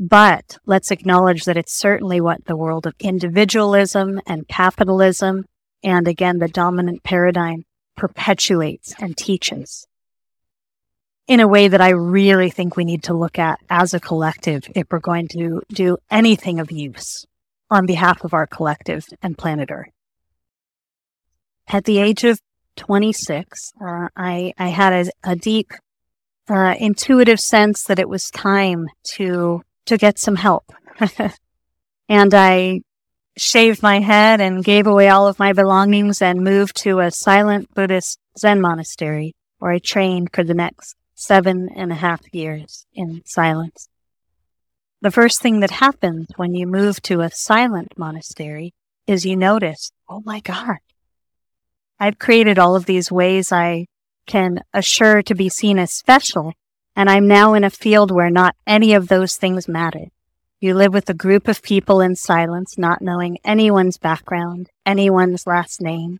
But 0.00 0.58
let's 0.66 0.90
acknowledge 0.90 1.44
that 1.44 1.58
it's 1.58 1.78
certainly 1.78 2.20
what 2.20 2.46
the 2.46 2.56
world 2.56 2.86
of 2.86 2.94
individualism 2.98 4.20
and 4.26 4.48
capitalism 4.48 5.44
and 5.82 6.06
again, 6.06 6.38
the 6.38 6.48
dominant 6.48 7.02
paradigm 7.02 7.64
perpetuates 7.96 8.94
and 8.98 9.16
teaches 9.16 9.86
in 11.26 11.40
a 11.40 11.48
way 11.48 11.68
that 11.68 11.80
I 11.80 11.90
really 11.90 12.50
think 12.50 12.76
we 12.76 12.84
need 12.84 13.04
to 13.04 13.14
look 13.14 13.38
at 13.38 13.60
as 13.68 13.94
a 13.94 14.00
collective 14.00 14.64
if 14.74 14.86
we're 14.90 14.98
going 14.98 15.28
to 15.28 15.62
do 15.68 15.96
anything 16.10 16.58
of 16.58 16.72
use 16.72 17.24
on 17.70 17.86
behalf 17.86 18.24
of 18.24 18.34
our 18.34 18.46
collective 18.46 19.06
and 19.22 19.38
planet 19.38 19.70
Earth. 19.70 19.90
At 21.68 21.84
the 21.84 21.98
age 21.98 22.24
of 22.24 22.40
26, 22.76 23.72
uh, 23.80 24.08
I, 24.16 24.52
I 24.58 24.68
had 24.68 25.06
a, 25.06 25.30
a 25.32 25.36
deep, 25.36 25.72
uh, 26.48 26.74
intuitive 26.78 27.38
sense 27.38 27.84
that 27.84 28.00
it 28.00 28.08
was 28.08 28.28
time 28.30 28.88
to, 29.12 29.62
to 29.86 29.96
get 29.96 30.18
some 30.18 30.36
help. 30.36 30.72
and 32.08 32.34
I 32.34 32.82
shaved 33.36 33.82
my 33.82 34.00
head 34.00 34.40
and 34.40 34.64
gave 34.64 34.86
away 34.86 35.08
all 35.08 35.26
of 35.26 35.38
my 35.38 35.52
belongings 35.52 36.20
and 36.20 36.44
moved 36.44 36.76
to 36.82 37.00
a 37.00 37.10
silent 37.10 37.72
Buddhist 37.74 38.18
Zen 38.38 38.60
monastery 38.60 39.34
where 39.58 39.72
I 39.72 39.78
trained 39.78 40.30
for 40.32 40.44
the 40.44 40.54
next 40.54 40.96
seven 41.14 41.68
and 41.74 41.92
a 41.92 41.96
half 41.96 42.22
years 42.32 42.86
in 42.94 43.22
silence. 43.24 43.88
The 45.02 45.10
first 45.10 45.40
thing 45.40 45.60
that 45.60 45.70
happens 45.70 46.26
when 46.36 46.54
you 46.54 46.66
move 46.66 47.00
to 47.02 47.20
a 47.20 47.30
silent 47.30 47.94
monastery 47.96 48.74
is 49.06 49.24
you 49.24 49.36
notice, 49.36 49.92
oh 50.08 50.22
my 50.24 50.40
God, 50.40 50.76
I've 51.98 52.18
created 52.18 52.58
all 52.58 52.76
of 52.76 52.86
these 52.86 53.10
ways 53.10 53.52
I 53.52 53.86
can 54.26 54.60
assure 54.72 55.22
to 55.22 55.34
be 55.34 55.48
seen 55.48 55.78
as 55.78 55.92
special. 55.92 56.52
And 57.00 57.08
I'm 57.08 57.26
now 57.26 57.54
in 57.54 57.64
a 57.64 57.70
field 57.70 58.10
where 58.10 58.28
not 58.28 58.54
any 58.66 58.92
of 58.92 59.08
those 59.08 59.36
things 59.36 59.66
matter. 59.66 60.08
You 60.60 60.74
live 60.74 60.92
with 60.92 61.08
a 61.08 61.14
group 61.14 61.48
of 61.48 61.62
people 61.62 62.02
in 62.02 62.14
silence, 62.14 62.76
not 62.76 63.00
knowing 63.00 63.38
anyone's 63.42 63.96
background, 63.96 64.68
anyone's 64.84 65.46
last 65.46 65.80
name. 65.80 66.18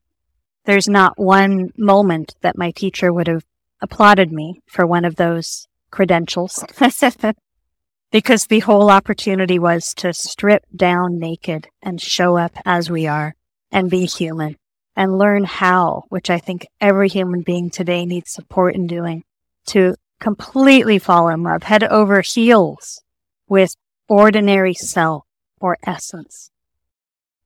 There's 0.65 0.89
not 0.89 1.19
one 1.19 1.69
moment 1.77 2.35
that 2.41 2.57
my 2.57 2.71
teacher 2.71 3.13
would 3.13 3.27
have 3.27 3.45
applauded 3.83 4.33
me 4.33 4.63
for 4.69 4.87
one 4.87 5.05
of 5.05 5.17
those 5.17 5.69
credentials. 5.91 6.65
because 8.11 8.47
the 8.47 8.61
whole 8.61 8.91
opportunity 8.91 9.59
was 9.59 9.93
to 9.99 10.15
strip 10.15 10.65
down 10.75 11.19
naked 11.19 11.69
and 11.83 12.01
show 12.01 12.39
up 12.39 12.53
as 12.65 12.89
we 12.89 13.07
are 13.07 13.35
and 13.71 13.91
be 13.91 14.07
human 14.07 14.57
and 14.97 15.19
learn 15.19 15.45
how, 15.45 16.05
which 16.09 16.31
I 16.31 16.39
think 16.39 16.67
every 16.81 17.11
human 17.11 17.43
being 17.43 17.69
today 17.69 18.07
needs 18.07 18.33
support 18.33 18.75
in 18.75 18.87
doing, 18.87 19.25
to 19.67 19.95
completely 20.21 20.99
fall 20.99 21.29
in 21.29 21.43
love, 21.43 21.65
head 21.65 21.83
over 21.85 22.21
heels 22.21 23.03
with 23.49 23.75
ordinary 24.09 24.75
self 24.75 25.25
or 25.61 25.77
essence, 25.85 26.51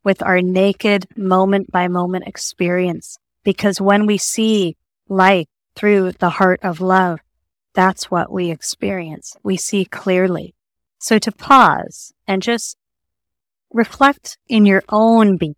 with 0.02 0.22
our 0.22 0.40
naked 0.40 1.06
moment 1.16 1.70
by 1.70 1.88
moment 1.88 2.26
experience. 2.26 3.16
Because 3.44 3.80
when 3.80 4.06
we 4.06 4.18
see 4.18 4.76
life 5.08 5.46
through 5.74 6.12
the 6.12 6.30
heart 6.30 6.60
of 6.62 6.80
love, 6.80 7.20
that's 7.74 8.10
what 8.10 8.30
we 8.30 8.50
experience. 8.50 9.36
We 9.42 9.56
see 9.56 9.84
clearly. 9.84 10.54
So 10.98 11.18
to 11.18 11.32
pause 11.32 12.12
and 12.26 12.40
just 12.40 12.76
reflect 13.72 14.38
in 14.48 14.64
your 14.64 14.82
own 14.88 15.36
being 15.36 15.56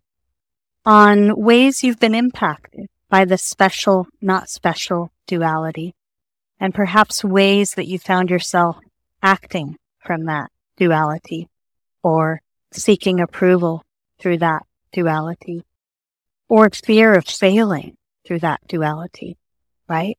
on 0.85 1.39
ways 1.39 1.83
you've 1.83 1.99
been 1.99 2.15
impacted 2.15 2.87
by 3.09 3.25
the 3.25 3.37
special, 3.37 4.07
not 4.21 4.49
special 4.49 5.11
duality, 5.27 5.93
and 6.59 6.73
perhaps 6.73 7.23
ways 7.23 7.71
that 7.71 7.87
you 7.87 7.99
found 7.99 8.29
yourself 8.29 8.77
acting 9.21 9.77
from 9.99 10.25
that 10.25 10.51
duality 10.77 11.47
or 12.03 12.41
seeking 12.71 13.19
approval 13.19 13.83
through 14.19 14.37
that 14.37 14.63
duality 14.91 15.63
or 16.49 16.69
fear 16.69 17.13
of 17.13 17.25
failing 17.25 17.95
through 18.25 18.39
that 18.39 18.61
duality, 18.67 19.37
right? 19.89 20.17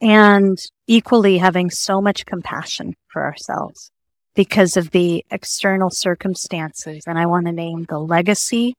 And 0.00 0.58
equally 0.86 1.38
having 1.38 1.70
so 1.70 2.00
much 2.00 2.26
compassion 2.26 2.94
for 3.08 3.24
ourselves 3.24 3.90
because 4.34 4.76
of 4.76 4.90
the 4.92 5.24
external 5.30 5.90
circumstances. 5.90 7.02
And 7.06 7.18
I 7.18 7.26
want 7.26 7.46
to 7.46 7.52
name 7.52 7.86
the 7.88 7.98
legacy 7.98 8.74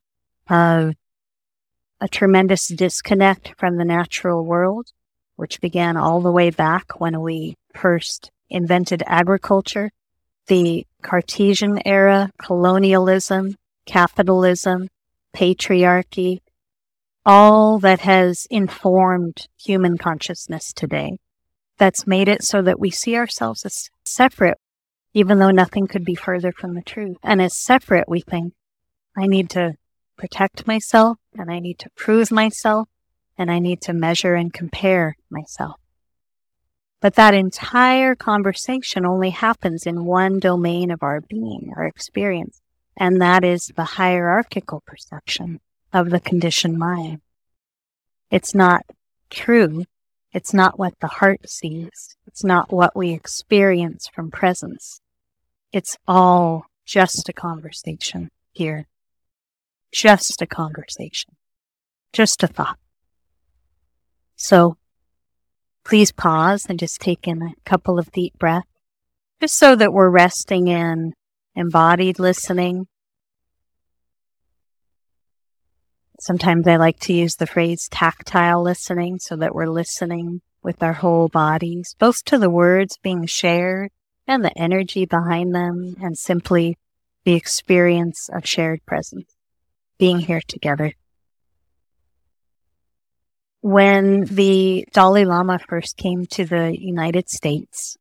of 0.48 0.94
a 2.00 2.08
tremendous 2.08 2.68
disconnect 2.68 3.54
from 3.58 3.76
the 3.76 3.84
natural 3.84 4.44
world, 4.44 4.88
which 5.40 5.62
began 5.62 5.96
all 5.96 6.20
the 6.20 6.30
way 6.30 6.50
back 6.50 7.00
when 7.00 7.18
we 7.22 7.56
first 7.74 8.30
invented 8.50 9.02
agriculture, 9.06 9.90
the 10.48 10.86
Cartesian 11.02 11.80
era, 11.86 12.30
colonialism, 12.36 13.56
capitalism, 13.86 14.88
patriarchy, 15.34 16.40
all 17.24 17.78
that 17.78 18.00
has 18.00 18.46
informed 18.50 19.46
human 19.58 19.96
consciousness 19.96 20.74
today. 20.74 21.16
That's 21.78 22.06
made 22.06 22.28
it 22.28 22.44
so 22.44 22.60
that 22.60 22.78
we 22.78 22.90
see 22.90 23.16
ourselves 23.16 23.64
as 23.64 23.88
separate, 24.04 24.58
even 25.14 25.38
though 25.38 25.50
nothing 25.50 25.86
could 25.86 26.04
be 26.04 26.14
further 26.14 26.52
from 26.52 26.74
the 26.74 26.82
truth. 26.82 27.16
And 27.22 27.40
as 27.40 27.56
separate, 27.56 28.10
we 28.10 28.20
think, 28.20 28.52
I 29.16 29.26
need 29.26 29.48
to 29.50 29.72
protect 30.18 30.66
myself 30.66 31.16
and 31.32 31.50
I 31.50 31.60
need 31.60 31.78
to 31.78 31.88
prove 31.96 32.30
myself 32.30 32.90
and 33.40 33.50
I 33.50 33.58
need 33.58 33.80
to 33.82 33.92
measure 33.92 34.34
and 34.34 34.52
compare 34.52 35.16
myself. 35.30 35.80
But 37.00 37.14
that 37.14 37.32
entire 37.32 38.14
conversation 38.14 39.06
only 39.06 39.30
happens 39.30 39.86
in 39.86 40.04
one 40.04 40.38
domain 40.38 40.90
of 40.90 41.02
our 41.02 41.22
being, 41.22 41.72
our 41.74 41.86
experience, 41.86 42.60
and 42.96 43.22
that 43.22 43.42
is 43.42 43.72
the 43.74 43.84
hierarchical 43.84 44.82
perception 44.86 45.60
of 45.92 46.10
the 46.10 46.20
conditioned 46.20 46.78
mind. 46.78 47.22
It's 48.30 48.54
not 48.54 48.84
true. 49.30 49.86
It's 50.32 50.52
not 50.52 50.78
what 50.78 50.92
the 51.00 51.08
heart 51.08 51.48
sees. 51.48 52.16
It's 52.26 52.44
not 52.44 52.70
what 52.70 52.94
we 52.94 53.12
experience 53.12 54.06
from 54.14 54.30
presence. 54.30 55.00
It's 55.72 55.96
all 56.06 56.66
just 56.84 57.28
a 57.30 57.32
conversation 57.32 58.28
here 58.52 58.86
just 59.92 60.40
a 60.40 60.46
conversation, 60.46 61.36
just 62.12 62.42
a 62.42 62.46
thought. 62.46 62.78
So 64.42 64.78
please 65.84 66.12
pause 66.12 66.64
and 66.66 66.78
just 66.78 66.98
take 66.98 67.28
in 67.28 67.42
a 67.42 67.52
couple 67.66 67.98
of 67.98 68.10
deep 68.10 68.38
breaths, 68.38 68.66
just 69.38 69.54
so 69.58 69.76
that 69.76 69.92
we're 69.92 70.08
resting 70.08 70.66
in 70.66 71.12
embodied 71.54 72.18
listening. 72.18 72.86
Sometimes 76.18 76.66
I 76.66 76.76
like 76.76 76.98
to 77.00 77.12
use 77.12 77.36
the 77.36 77.46
phrase 77.46 77.86
tactile 77.90 78.62
listening 78.62 79.18
so 79.18 79.36
that 79.36 79.54
we're 79.54 79.68
listening 79.68 80.40
with 80.62 80.82
our 80.82 80.94
whole 80.94 81.28
bodies, 81.28 81.94
both 81.98 82.24
to 82.24 82.38
the 82.38 82.50
words 82.50 82.96
being 83.02 83.26
shared 83.26 83.90
and 84.26 84.42
the 84.42 84.56
energy 84.58 85.04
behind 85.04 85.54
them 85.54 85.96
and 86.00 86.16
simply 86.16 86.78
the 87.24 87.34
experience 87.34 88.30
of 88.32 88.46
shared 88.46 88.80
presence 88.86 89.36
being 89.98 90.20
here 90.20 90.40
together. 90.48 90.94
When 93.62 94.24
the 94.24 94.86
Dalai 94.92 95.24
Lama 95.24 95.58
first 95.58 95.96
came 95.96 96.26
to 96.26 96.44
the 96.44 96.76
United 96.78 97.28
States, 97.28 97.96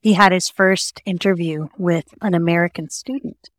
he 0.00 0.14
had 0.14 0.32
his 0.32 0.48
first 0.48 1.00
interview 1.04 1.68
with 1.78 2.06
an 2.22 2.34
American 2.34 2.90
student. 2.90 3.50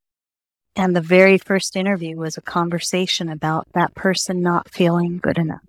And 0.75 0.95
the 0.95 1.01
very 1.01 1.37
first 1.37 1.75
interview 1.75 2.17
was 2.17 2.37
a 2.37 2.41
conversation 2.41 3.29
about 3.29 3.67
that 3.73 3.95
person 3.95 4.41
not 4.41 4.69
feeling 4.69 5.19
good 5.19 5.37
enough 5.37 5.63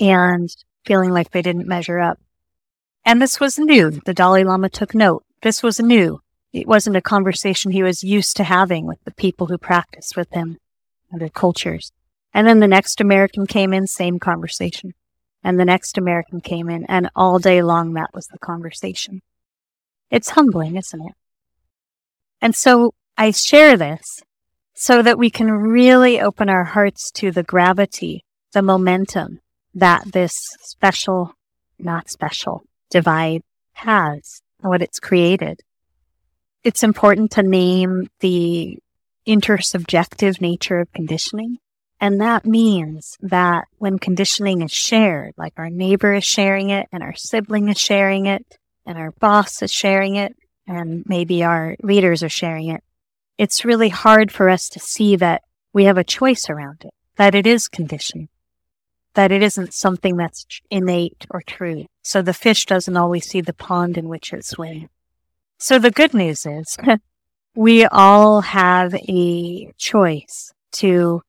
and 0.00 0.48
feeling 0.86 1.10
like 1.10 1.30
they 1.30 1.42
didn't 1.42 1.68
measure 1.68 2.00
up. 2.00 2.18
And 3.04 3.20
this 3.20 3.38
was 3.38 3.58
new. 3.58 3.90
The 3.90 4.14
Dalai 4.14 4.44
Lama 4.44 4.70
took 4.70 4.94
note. 4.94 5.24
This 5.42 5.62
was 5.62 5.78
new 5.78 6.20
it 6.54 6.68
wasn't 6.68 6.94
a 6.94 7.02
conversation 7.02 7.72
he 7.72 7.82
was 7.82 8.04
used 8.04 8.36
to 8.36 8.44
having 8.44 8.86
with 8.86 9.02
the 9.04 9.10
people 9.10 9.48
who 9.48 9.58
practiced 9.58 10.16
with 10.16 10.30
him 10.30 10.58
and 11.10 11.20
their 11.20 11.28
cultures. 11.28 11.90
And 12.34 12.46
then 12.46 12.60
the 12.60 12.68
next 12.68 13.00
American 13.00 13.46
came 13.46 13.72
in, 13.72 13.86
same 13.86 14.18
conversation. 14.18 14.92
And 15.42 15.58
the 15.58 15.64
next 15.64 15.96
American 15.96 16.40
came 16.40 16.68
in, 16.68 16.84
and 16.86 17.08
all 17.14 17.38
day 17.38 17.62
long 17.62 17.94
that 17.94 18.10
was 18.12 18.26
the 18.26 18.38
conversation. 18.38 19.22
It's 20.10 20.30
humbling, 20.30 20.76
isn't 20.76 21.00
it? 21.00 21.14
And 22.40 22.54
so 22.54 22.92
I 23.16 23.30
share 23.30 23.76
this 23.76 24.20
so 24.74 25.00
that 25.02 25.18
we 25.18 25.30
can 25.30 25.50
really 25.50 26.20
open 26.20 26.48
our 26.48 26.64
hearts 26.64 27.10
to 27.12 27.30
the 27.30 27.42
gravity, 27.42 28.24
the 28.52 28.62
momentum 28.62 29.40
that 29.74 30.12
this 30.12 30.34
special, 30.60 31.32
not 31.78 32.10
special 32.10 32.64
divide 32.90 33.42
has, 33.74 34.42
and 34.60 34.70
what 34.70 34.82
it's 34.82 34.98
created 34.98 35.60
it's 36.64 36.82
important 36.82 37.30
to 37.32 37.42
name 37.42 38.08
the 38.20 38.78
intersubjective 39.28 40.40
nature 40.40 40.80
of 40.80 40.92
conditioning 40.92 41.58
And 42.00 42.20
that 42.20 42.44
means 42.44 43.16
that 43.20 43.64
when 43.78 43.98
conditioning 43.98 44.62
is 44.62 44.72
shared, 44.72 45.32
like 45.36 45.54
our 45.56 45.70
neighbor 45.70 46.14
is 46.14 46.24
sharing 46.24 46.70
it 46.70 46.86
and 46.92 47.02
our 47.02 47.14
sibling 47.14 47.68
is 47.68 47.78
sharing 47.78 48.26
it 48.26 48.44
and 48.84 48.98
our 48.98 49.12
boss 49.12 49.62
is 49.62 49.72
sharing 49.72 50.16
it 50.16 50.36
and 50.66 51.04
maybe 51.06 51.42
our 51.42 51.76
leaders 51.82 52.22
are 52.22 52.28
sharing 52.28 52.68
it, 52.68 52.82
it's 53.38 53.64
really 53.64 53.88
hard 53.88 54.30
for 54.32 54.48
us 54.48 54.68
to 54.70 54.80
see 54.80 55.16
that 55.16 55.42
we 55.72 55.84
have 55.84 55.98
a 55.98 56.04
choice 56.04 56.48
around 56.48 56.84
it, 56.84 56.94
that 57.16 57.34
it 57.34 57.46
is 57.46 57.68
conditioned, 57.68 58.28
that 59.14 59.32
it 59.32 59.42
isn't 59.42 59.74
something 59.74 60.16
that's 60.16 60.46
innate 60.70 61.26
or 61.30 61.42
true. 61.42 61.86
So 62.02 62.22
the 62.22 62.34
fish 62.34 62.66
doesn't 62.66 62.96
always 62.96 63.26
see 63.26 63.40
the 63.40 63.52
pond 63.52 63.96
in 63.96 64.08
which 64.08 64.32
it 64.32 64.44
swims. 64.44 64.88
So 65.58 65.78
the 65.78 65.90
good 65.90 66.14
news 66.14 66.44
is 66.46 66.76
we 67.54 67.86
all 67.86 68.42
have 68.42 68.94
a 68.94 69.72
choice 69.78 70.52
to, 70.72 71.22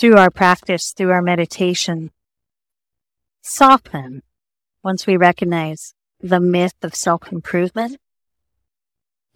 through 0.00 0.16
our 0.16 0.30
practice, 0.30 0.94
through 0.96 1.10
our 1.10 1.20
meditation, 1.20 2.10
soften 3.42 4.22
once 4.82 5.06
we 5.06 5.14
recognize 5.14 5.92
the 6.20 6.40
myth 6.40 6.74
of 6.82 6.94
self 6.94 7.30
improvement 7.30 7.98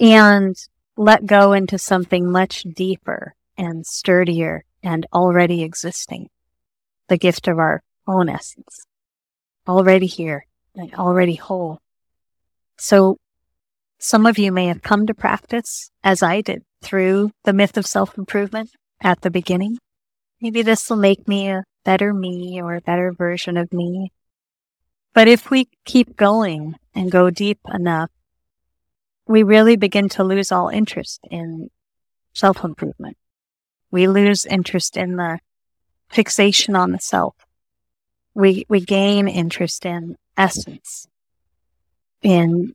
and 0.00 0.56
let 0.97 1.26
go 1.26 1.52
into 1.52 1.78
something 1.78 2.30
much 2.30 2.62
deeper 2.62 3.35
and 3.59 3.85
sturdier 3.85 4.64
and 4.83 5.06
already 5.12 5.62
existing. 5.62 6.28
The 7.09 7.18
gift 7.18 7.47
of 7.47 7.59
our 7.59 7.83
own 8.06 8.30
essence. 8.30 8.87
Already 9.68 10.06
here 10.06 10.47
and 10.75 10.94
already 10.94 11.35
whole. 11.35 11.80
So 12.78 13.18
some 13.99 14.25
of 14.25 14.38
you 14.38 14.50
may 14.50 14.66
have 14.68 14.83
come 14.83 15.06
to 15.06 15.14
practice 15.14 15.90
as 16.02 16.23
I 16.23 16.40
did 16.40 16.62
through 16.83 17.33
the 17.44 17.52
myth 17.52 17.76
of 17.76 17.87
self 17.87 18.16
improvement 18.16 18.71
at 19.02 19.21
the 19.21 19.30
beginning. 19.30 19.76
Maybe 20.44 20.60
this 20.60 20.90
will 20.90 20.98
make 20.98 21.26
me 21.26 21.48
a 21.48 21.64
better 21.86 22.12
me 22.12 22.60
or 22.60 22.74
a 22.74 22.82
better 22.82 23.12
version 23.12 23.56
of 23.56 23.72
me. 23.72 24.12
But 25.14 25.26
if 25.26 25.50
we 25.50 25.70
keep 25.86 26.18
going 26.18 26.74
and 26.94 27.10
go 27.10 27.30
deep 27.30 27.60
enough, 27.72 28.10
we 29.26 29.42
really 29.42 29.76
begin 29.76 30.10
to 30.10 30.22
lose 30.22 30.52
all 30.52 30.68
interest 30.68 31.20
in 31.30 31.70
self 32.34 32.62
improvement. 32.62 33.16
We 33.90 34.06
lose 34.06 34.44
interest 34.44 34.98
in 34.98 35.16
the 35.16 35.38
fixation 36.10 36.76
on 36.76 36.92
the 36.92 36.98
self. 36.98 37.36
We, 38.34 38.66
we 38.68 38.80
gain 38.82 39.28
interest 39.28 39.86
in 39.86 40.14
essence. 40.36 41.06
In 42.20 42.74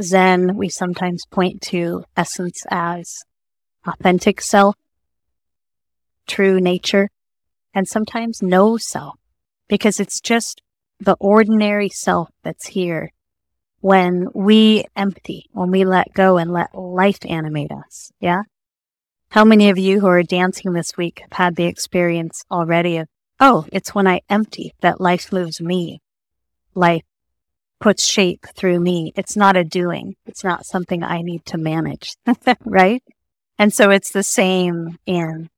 Zen, 0.00 0.56
we 0.56 0.70
sometimes 0.70 1.26
point 1.30 1.60
to 1.60 2.04
essence 2.16 2.64
as 2.70 3.18
authentic 3.86 4.40
self, 4.40 4.76
true 6.30 6.60
nature, 6.60 7.08
and 7.74 7.88
sometimes 7.88 8.40
no 8.40 8.76
self, 8.76 9.16
because 9.68 9.98
it's 9.98 10.20
just 10.20 10.62
the 11.00 11.16
ordinary 11.18 11.88
self 11.88 12.28
that's 12.44 12.68
here 12.68 13.10
when 13.80 14.28
we 14.34 14.84
empty, 14.94 15.46
when 15.52 15.70
we 15.70 15.84
let 15.84 16.12
go 16.12 16.36
and 16.36 16.52
let 16.52 16.74
life 16.74 17.18
animate 17.24 17.72
us. 17.72 18.12
Yeah. 18.20 18.42
How 19.30 19.44
many 19.44 19.70
of 19.70 19.78
you 19.78 20.00
who 20.00 20.06
are 20.06 20.22
dancing 20.22 20.72
this 20.72 20.96
week 20.96 21.20
have 21.20 21.32
had 21.32 21.56
the 21.56 21.64
experience 21.64 22.44
already 22.50 22.98
of, 22.98 23.08
oh, 23.38 23.66
it's 23.72 23.94
when 23.94 24.06
I 24.06 24.20
empty 24.28 24.72
that 24.80 25.00
life 25.00 25.32
moves 25.32 25.60
me. 25.60 26.00
Life 26.74 27.04
puts 27.80 28.06
shape 28.06 28.44
through 28.54 28.80
me. 28.80 29.12
It's 29.16 29.36
not 29.36 29.56
a 29.56 29.64
doing. 29.64 30.16
It's 30.26 30.44
not 30.44 30.66
something 30.66 31.02
I 31.02 31.22
need 31.22 31.46
to 31.46 31.58
manage. 31.58 32.14
right. 32.64 33.02
And 33.58 33.72
so 33.72 33.90
it's 33.90 34.12
the 34.12 34.22
same 34.22 34.98
in 35.06 35.48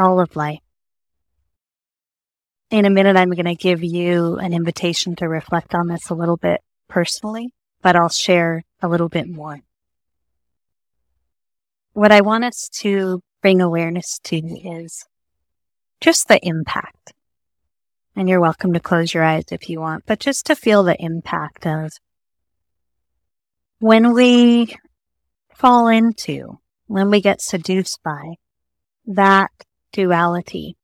all 0.00 0.20
of 0.20 0.34
life. 0.34 0.58
In 2.70 2.84
a 2.84 2.90
minute, 2.90 3.16
I'm 3.16 3.30
going 3.30 3.44
to 3.44 3.54
give 3.54 3.84
you 3.84 4.36
an 4.36 4.52
invitation 4.52 5.16
to 5.16 5.28
reflect 5.28 5.74
on 5.74 5.88
this 5.88 6.10
a 6.10 6.14
little 6.14 6.36
bit 6.36 6.60
personally, 6.88 7.52
but 7.82 7.94
I'll 7.94 8.08
share 8.08 8.62
a 8.80 8.88
little 8.88 9.08
bit 9.08 9.28
more 9.28 9.60
what 11.92 12.12
I 12.12 12.20
want 12.20 12.44
us 12.44 12.68
to 12.80 13.20
bring 13.42 13.60
awareness 13.60 14.18
to 14.24 14.36
is 14.36 15.04
just 16.00 16.28
the 16.28 16.38
impact. 16.42 17.12
And 18.16 18.28
you're 18.28 18.40
welcome 18.40 18.72
to 18.72 18.80
close 18.80 19.14
your 19.14 19.24
eyes 19.24 19.44
if 19.50 19.68
you 19.68 19.80
want, 19.80 20.04
but 20.06 20.20
just 20.20 20.46
to 20.46 20.56
feel 20.56 20.82
the 20.82 20.96
impact 20.98 21.66
of 21.66 21.92
when 23.78 24.12
we 24.12 24.76
fall 25.54 25.88
into, 25.88 26.58
when 26.86 27.10
we 27.10 27.20
get 27.20 27.40
seduced 27.40 28.00
by 28.02 28.34
that 29.06 29.50
duality 29.92 30.76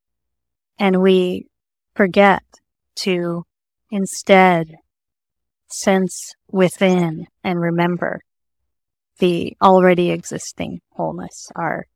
and 0.78 1.00
we 1.00 1.46
forget 1.94 2.42
to 2.96 3.44
instead 3.90 4.76
sense 5.68 6.34
within 6.50 7.26
and 7.42 7.60
remember 7.60 8.20
the 9.18 9.56
already 9.62 10.10
existing 10.10 10.80
wholeness, 10.90 11.50
our 11.56 11.86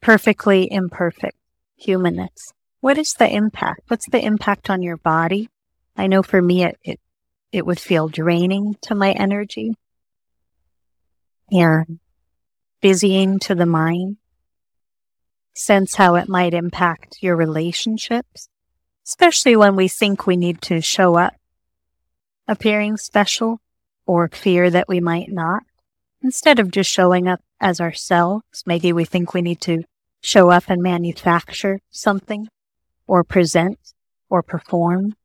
perfectly 0.00 0.70
imperfect 0.70 1.36
humanness. 1.76 2.52
What 2.80 2.98
is 2.98 3.14
the 3.14 3.32
impact? 3.32 3.82
What's 3.88 4.08
the 4.08 4.24
impact 4.24 4.70
on 4.70 4.82
your 4.82 4.96
body? 4.96 5.48
I 5.96 6.06
know 6.06 6.22
for 6.22 6.40
me, 6.40 6.64
it, 6.64 6.78
it, 6.84 7.00
it 7.52 7.66
would 7.66 7.80
feel 7.80 8.08
draining 8.08 8.76
to 8.82 8.94
my 8.94 9.12
energy 9.12 9.74
and 11.50 11.98
busying 12.80 13.38
to 13.40 13.54
the 13.54 13.66
mind. 13.66 14.16
Sense 15.58 15.96
how 15.96 16.14
it 16.14 16.28
might 16.28 16.54
impact 16.54 17.18
your 17.20 17.34
relationships, 17.34 18.48
especially 19.04 19.56
when 19.56 19.74
we 19.74 19.88
think 19.88 20.24
we 20.24 20.36
need 20.36 20.62
to 20.62 20.80
show 20.80 21.16
up 21.16 21.34
appearing 22.46 22.96
special 22.96 23.60
or 24.06 24.28
fear 24.28 24.70
that 24.70 24.86
we 24.86 25.00
might 25.00 25.32
not 25.32 25.64
instead 26.22 26.60
of 26.60 26.70
just 26.70 26.88
showing 26.88 27.26
up 27.26 27.40
as 27.60 27.80
ourselves, 27.80 28.62
maybe 28.66 28.92
we 28.92 29.04
think 29.04 29.34
we 29.34 29.42
need 29.42 29.60
to 29.62 29.82
show 30.20 30.48
up 30.50 30.64
and 30.68 30.80
manufacture 30.80 31.80
something 31.90 32.46
or 33.08 33.24
present 33.24 33.80
or 34.30 34.44
perform. 34.44 35.16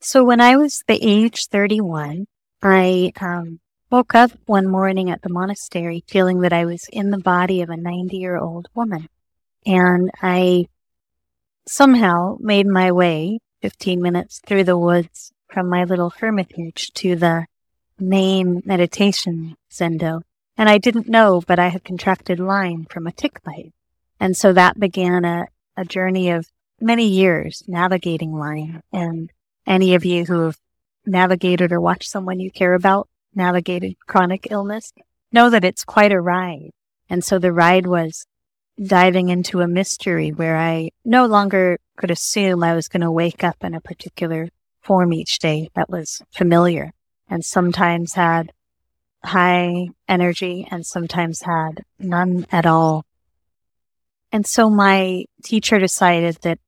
So 0.00 0.22
when 0.22 0.42
I 0.42 0.56
was 0.56 0.84
the 0.86 0.98
age 1.02 1.46
31, 1.46 2.26
I 2.62 3.12
um, 3.22 3.60
woke 3.90 4.14
up 4.14 4.32
one 4.46 4.66
morning 4.66 5.10
at 5.10 5.22
the 5.22 5.28
monastery 5.28 6.04
feeling 6.06 6.40
that 6.40 6.52
I 6.52 6.64
was 6.64 6.88
in 6.92 7.10
the 7.10 7.18
body 7.18 7.62
of 7.62 7.70
a 7.70 7.76
90 7.76 8.16
year 8.16 8.36
old 8.36 8.68
woman. 8.74 9.08
And 9.66 10.10
I 10.22 10.66
somehow 11.66 12.36
made 12.40 12.66
my 12.66 12.92
way 12.92 13.38
15 13.62 14.02
minutes 14.02 14.40
through 14.46 14.64
the 14.64 14.78
woods 14.78 15.32
from 15.48 15.68
my 15.68 15.84
little 15.84 16.10
hermitage 16.10 16.90
to 16.94 17.16
the 17.16 17.46
main 17.98 18.62
meditation 18.64 19.56
zendo. 19.70 20.22
And 20.56 20.68
I 20.68 20.78
didn't 20.78 21.08
know, 21.08 21.40
but 21.46 21.58
I 21.58 21.68
had 21.68 21.84
contracted 21.84 22.38
Lyme 22.38 22.86
from 22.90 23.06
a 23.06 23.12
tick 23.12 23.42
bite. 23.42 23.72
And 24.20 24.36
so 24.36 24.52
that 24.52 24.78
began 24.78 25.24
a, 25.24 25.46
a 25.76 25.84
journey 25.84 26.30
of 26.30 26.46
many 26.80 27.06
years 27.06 27.62
navigating 27.66 28.32
Lyme. 28.32 28.82
And 28.92 29.30
any 29.66 29.94
of 29.94 30.04
you 30.04 30.24
who 30.24 30.40
have 30.42 30.58
navigated 31.06 31.72
or 31.72 31.80
watched 31.80 32.10
someone 32.10 32.40
you 32.40 32.50
care 32.50 32.74
about 32.74 33.08
navigated 33.36 33.94
chronic 34.06 34.48
illness 34.50 34.92
know 35.32 35.50
that 35.50 35.64
it's 35.64 35.84
quite 35.84 36.12
a 36.12 36.20
ride. 36.20 36.70
And 37.10 37.24
so 37.24 37.38
the 37.38 37.52
ride 37.52 37.86
was 37.86 38.26
diving 38.82 39.28
into 39.28 39.60
a 39.60 39.68
mystery 39.68 40.30
where 40.30 40.56
I 40.56 40.90
no 41.04 41.26
longer 41.26 41.78
could 41.96 42.10
assume 42.10 42.62
I 42.62 42.74
was 42.74 42.88
going 42.88 43.02
to 43.02 43.10
wake 43.10 43.44
up 43.44 43.62
in 43.62 43.74
a 43.74 43.80
particular 43.80 44.48
form 44.80 45.12
each 45.12 45.38
day 45.38 45.70
that 45.74 45.88
was 45.88 46.22
familiar 46.32 46.92
and 47.28 47.44
sometimes 47.44 48.14
had 48.14 48.52
high 49.24 49.88
energy 50.08 50.66
and 50.70 50.84
sometimes 50.84 51.42
had 51.42 51.82
none 51.98 52.46
at 52.52 52.66
all. 52.66 53.04
And 54.32 54.46
so 54.46 54.68
my 54.68 55.24
teacher 55.42 55.78
decided 55.78 56.38
that 56.42 56.58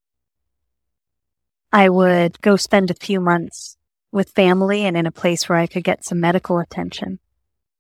I 1.73 1.89
would 1.89 2.41
go 2.41 2.57
spend 2.57 2.91
a 2.91 2.95
few 2.95 3.21
months 3.21 3.77
with 4.13 4.31
family 4.31 4.85
and 4.85 4.97
in 4.97 5.07
a 5.07 5.13
place 5.13 5.49
where 5.49 5.59
I 5.59 5.67
could 5.67 5.85
get 5.85 6.05
some 6.05 6.21
medical 6.21 6.59
attention. 6.59 7.19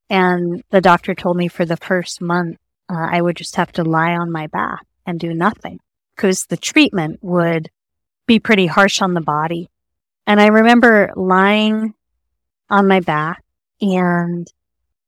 And 0.08 0.62
the 0.70 0.80
doctor 0.80 1.14
told 1.14 1.36
me 1.36 1.48
for 1.48 1.64
the 1.64 1.76
first 1.76 2.20
month, 2.20 2.58
uh, 2.88 3.08
I 3.10 3.20
would 3.20 3.36
just 3.36 3.56
have 3.56 3.72
to 3.72 3.84
lie 3.84 4.14
on 4.14 4.30
my 4.30 4.46
back 4.46 4.80
and 5.04 5.18
do 5.18 5.34
nothing 5.34 5.80
because 6.14 6.46
the 6.46 6.56
treatment 6.56 7.18
would 7.22 7.70
be 8.26 8.38
pretty 8.38 8.66
harsh 8.66 9.00
on 9.00 9.14
the 9.14 9.20
body 9.20 9.70
and 10.26 10.40
I 10.40 10.46
remember 10.46 11.12
lying 11.14 11.94
on 12.68 12.88
my 12.88 12.98
back 13.00 13.44
and 13.80 14.46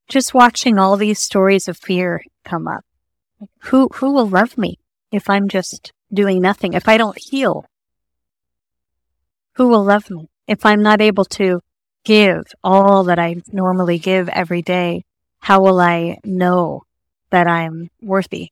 just 0.08 0.32
watching 0.32 0.78
all 0.78 0.96
these 0.96 1.18
stories 1.18 1.66
of 1.66 1.76
fear 1.76 2.22
come 2.44 2.68
up. 2.68 2.84
Who, 3.64 3.88
who 3.94 4.12
will 4.12 4.28
love 4.28 4.56
me 4.56 4.78
if 5.10 5.28
I'm 5.28 5.48
just 5.48 5.92
doing 6.12 6.40
nothing? 6.40 6.72
If 6.72 6.88
I 6.88 6.96
don't 6.96 7.18
heal, 7.18 7.66
who 9.56 9.68
will 9.68 9.84
love 9.84 10.08
me? 10.08 10.28
If 10.48 10.66
I'm 10.66 10.82
not 10.82 11.00
able 11.00 11.26
to 11.26 11.60
give 12.04 12.42
all 12.64 13.04
that 13.04 13.20
I 13.20 13.36
normally 13.52 13.98
give 13.98 14.28
every 14.30 14.62
day, 14.62 15.04
how 15.40 15.62
will 15.62 15.78
I 15.78 16.18
know 16.24 16.82
that 17.30 17.46
I'm 17.46 17.90
worthy. 18.00 18.50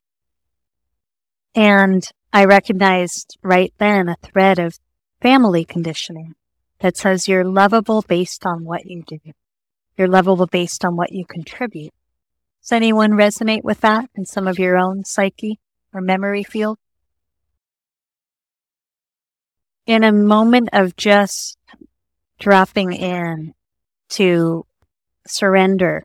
And 1.54 2.08
I 2.32 2.44
recognized 2.44 3.38
right 3.42 3.72
then 3.78 4.08
a 4.08 4.16
thread 4.22 4.58
of 4.58 4.78
family 5.22 5.64
conditioning 5.64 6.34
that 6.80 6.96
says 6.96 7.26
you're 7.26 7.44
lovable 7.44 8.02
based 8.02 8.44
on 8.44 8.64
what 8.64 8.84
you 8.84 9.02
do. 9.02 9.18
You're 9.96 10.08
lovable 10.08 10.46
based 10.46 10.84
on 10.84 10.96
what 10.96 11.12
you 11.12 11.24
contribute. 11.24 11.94
Does 12.62 12.72
anyone 12.72 13.12
resonate 13.12 13.64
with 13.64 13.80
that 13.80 14.10
in 14.14 14.26
some 14.26 14.46
of 14.46 14.58
your 14.58 14.76
own 14.76 15.04
psyche 15.04 15.58
or 15.94 16.02
memory 16.02 16.42
field? 16.42 16.78
In 19.86 20.04
a 20.04 20.12
moment 20.12 20.68
of 20.72 20.96
just 20.96 21.56
dropping 22.38 22.92
in 22.92 23.54
to 24.10 24.64
surrender, 25.26 26.04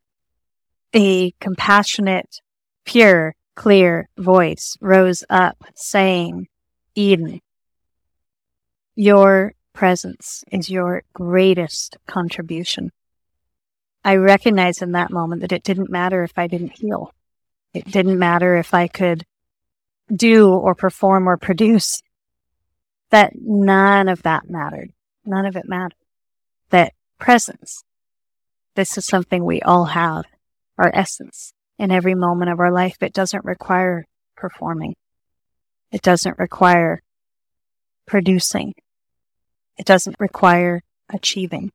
a 0.94 1.32
compassionate, 1.40 2.42
pure, 2.86 3.36
clear 3.56 4.10
voice 4.18 4.78
rose 4.82 5.24
up 5.30 5.58
saying, 5.76 6.48
Eden, 6.96 7.42
your 8.96 9.54
presence 9.74 10.44
is 10.52 10.70
your 10.70 11.04
greatest 11.14 11.98
contribution. 12.08 12.92
I 14.04 14.16
recognized 14.16 14.82
in 14.82 14.94
that 14.94 15.12
moment 15.12 15.42
that 15.42 15.52
it 15.52 15.64
didn't 15.64 15.90
matter 15.90 16.24
if 16.24 16.34
I 16.36 16.48
didn't 16.48 16.80
heal. 16.80 17.14
It 17.74 17.86
didn't 17.86 18.20
matter 18.20 18.58
if 18.58 18.74
I 18.74 18.88
could 18.88 19.26
do 20.14 20.50
or 20.50 20.76
perform 20.76 21.30
or 21.30 21.38
produce. 21.38 22.02
That 23.12 23.34
none 23.36 24.10
of 24.10 24.24
that 24.24 24.50
mattered. 24.50 24.92
None 25.26 25.46
of 25.46 25.56
it 25.56 25.66
mattered. 25.68 26.01
Presence. 27.22 27.84
This 28.76 28.98
is 28.98 29.06
something 29.06 29.46
we 29.46 29.62
all 29.62 29.86
have, 29.86 30.26
our 30.80 30.92
essence 30.92 31.54
in 31.78 31.92
every 31.92 32.16
moment 32.16 32.50
of 32.50 32.60
our 32.60 32.72
life. 32.72 32.98
It 33.00 33.14
doesn't 33.14 33.46
require 33.46 34.06
performing. 34.36 34.96
It 35.92 36.02
doesn't 36.02 36.40
require 36.40 37.04
producing. 38.08 38.74
It 39.78 39.86
doesn't 39.86 40.16
require 40.20 40.82
achieving. 41.14 41.72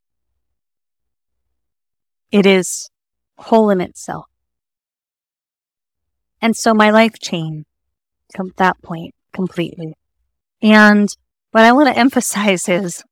It 2.32 2.44
is 2.44 2.90
whole 3.38 3.70
in 3.70 3.80
itself. 3.80 4.24
And 6.42 6.56
so 6.56 6.74
my 6.74 6.90
life 6.90 7.20
changed 7.20 7.66
from 8.34 8.50
that 8.56 8.82
point 8.82 9.14
completely. 9.32 9.94
And 10.60 11.08
what 11.52 11.62
I 11.62 11.70
want 11.70 11.88
to 11.88 11.98
emphasize 12.06 12.68
is 12.68 13.04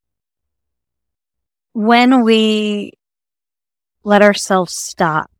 when 1.75 2.23
we 2.23 2.93
let 4.05 4.23
ourselves 4.23 4.75
stop, 4.75 5.31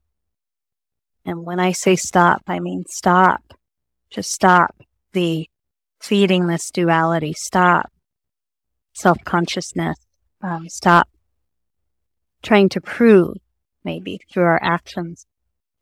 and 1.25 1.47
when 1.47 1.61
I 1.61 1.73
say 1.73 1.97
stop, 1.97 2.43
I 2.49 2.59
mean 2.59 2.85
stop, 2.89 3.55
just 4.11 4.33
stop 4.33 4.75
the 5.13 5.49
feeding 6.01 6.49
this 6.49 6.71
duality, 6.71 7.33
stop 7.33 7.91
self 8.95 9.19
consciousness, 9.25 9.97
um, 10.43 10.69
stop 10.69 11.09
trying 12.43 12.69
to 12.71 12.81
prove 12.81 13.37
maybe 13.85 14.21
through 14.31 14.45
our 14.45 14.63
actions. 14.63 15.27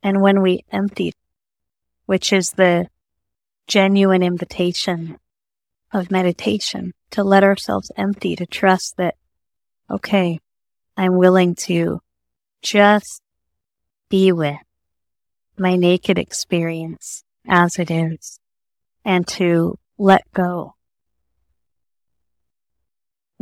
And 0.03 0.21
when 0.21 0.43
we 0.43 0.65
empty, 0.71 1.13
which 2.05 2.31
is 2.31 2.51
the 2.51 2.89
genuine 3.67 4.23
invitation 4.23 5.17
of 5.93 6.11
meditation 6.11 6.93
to 7.11 7.25
let 7.25 7.43
ourselves 7.43 7.91
empty, 7.97 8.37
to 8.37 8.45
trust 8.45 8.97
that, 8.99 9.15
okay, 9.93 10.39
I'm 10.97 11.17
willing 11.17 11.55
to 11.67 12.01
just 12.63 13.23
be 14.09 14.33
with 14.33 14.57
my 15.59 15.77
naked 15.77 16.19
experience 16.19 17.25
as 17.47 17.79
it 17.79 17.91
is 17.91 18.41
and 19.05 19.27
to 19.27 19.79
let 19.99 20.23
go 20.33 20.75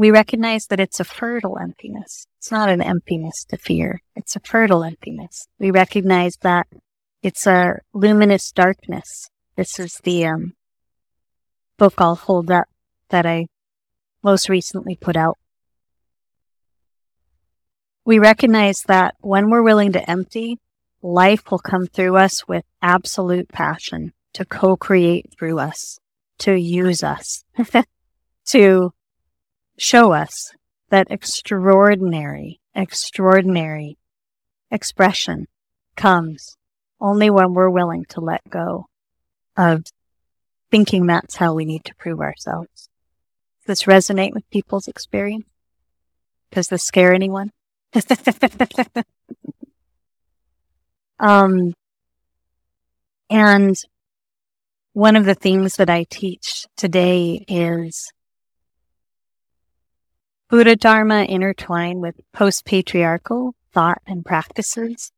we 0.00 0.10
recognize 0.10 0.64
that 0.68 0.80
it's 0.80 0.98
a 0.98 1.04
fertile 1.04 1.58
emptiness. 1.58 2.26
It's 2.38 2.50
not 2.50 2.70
an 2.70 2.80
emptiness 2.80 3.44
to 3.50 3.58
fear. 3.58 4.00
It's 4.16 4.34
a 4.34 4.40
fertile 4.40 4.82
emptiness. 4.82 5.46
We 5.58 5.70
recognize 5.70 6.38
that 6.40 6.68
it's 7.22 7.46
a 7.46 7.80
luminous 7.92 8.50
darkness. 8.50 9.28
This 9.56 9.78
is 9.78 10.00
the 10.02 10.24
um, 10.24 10.54
book 11.76 11.92
I'll 11.98 12.14
hold 12.14 12.50
up 12.50 12.68
that 13.10 13.26
I 13.26 13.48
most 14.22 14.48
recently 14.48 14.96
put 14.96 15.16
out. 15.18 15.36
We 18.04 18.18
recognize 18.18 18.82
that 18.86 19.14
when 19.20 19.50
we're 19.50 19.62
willing 19.62 19.92
to 19.92 20.10
empty, 20.10 20.58
life 21.02 21.50
will 21.50 21.58
come 21.58 21.86
through 21.86 22.16
us 22.16 22.46
with 22.48 22.64
absolute 22.82 23.48
passion 23.48 24.12
to 24.34 24.44
co-create 24.44 25.26
through 25.38 25.58
us, 25.58 25.98
to 26.38 26.54
use 26.54 27.02
us, 27.02 27.44
to 28.46 28.92
show 29.78 30.12
us 30.12 30.52
that 30.90 31.10
extraordinary, 31.10 32.60
extraordinary 32.74 33.98
expression 34.70 35.46
comes 35.96 36.56
only 37.00 37.30
when 37.30 37.54
we're 37.54 37.70
willing 37.70 38.04
to 38.10 38.20
let 38.20 38.42
go 38.48 38.86
of 39.56 39.84
thinking 40.70 41.06
that's 41.06 41.36
how 41.36 41.54
we 41.54 41.64
need 41.64 41.84
to 41.84 41.94
prove 41.96 42.20
ourselves. 42.20 42.88
Does 43.60 43.66
this 43.66 43.82
resonate 43.84 44.32
with 44.32 44.48
people's 44.50 44.88
experience? 44.88 45.46
Does 46.50 46.68
this 46.68 46.82
scare 46.82 47.12
anyone? 47.12 47.50
um, 51.18 51.74
and 53.28 53.76
one 54.92 55.16
of 55.16 55.24
the 55.24 55.34
things 55.34 55.76
that 55.76 55.90
I 55.90 56.04
teach 56.04 56.66
today 56.76 57.44
is 57.48 58.12
Buddha 60.48 60.76
Dharma 60.76 61.22
intertwined 61.24 62.00
with 62.00 62.20
post 62.32 62.64
patriarchal 62.64 63.54
thought 63.72 64.02
and 64.06 64.24
practices. 64.24 65.12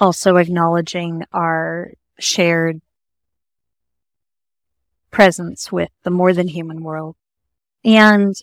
Also 0.00 0.36
acknowledging 0.36 1.24
our 1.32 1.92
shared 2.18 2.80
presence 5.12 5.70
with 5.70 5.90
the 6.02 6.10
more 6.10 6.32
than 6.32 6.48
human 6.48 6.82
world. 6.82 7.14
And 7.84 8.34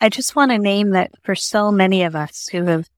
I 0.00 0.10
just 0.10 0.36
want 0.36 0.50
to 0.50 0.58
name 0.58 0.90
that 0.90 1.12
for 1.22 1.34
so 1.34 1.72
many 1.72 2.02
of 2.02 2.14
us 2.14 2.48
who 2.52 2.64
have 2.64 2.90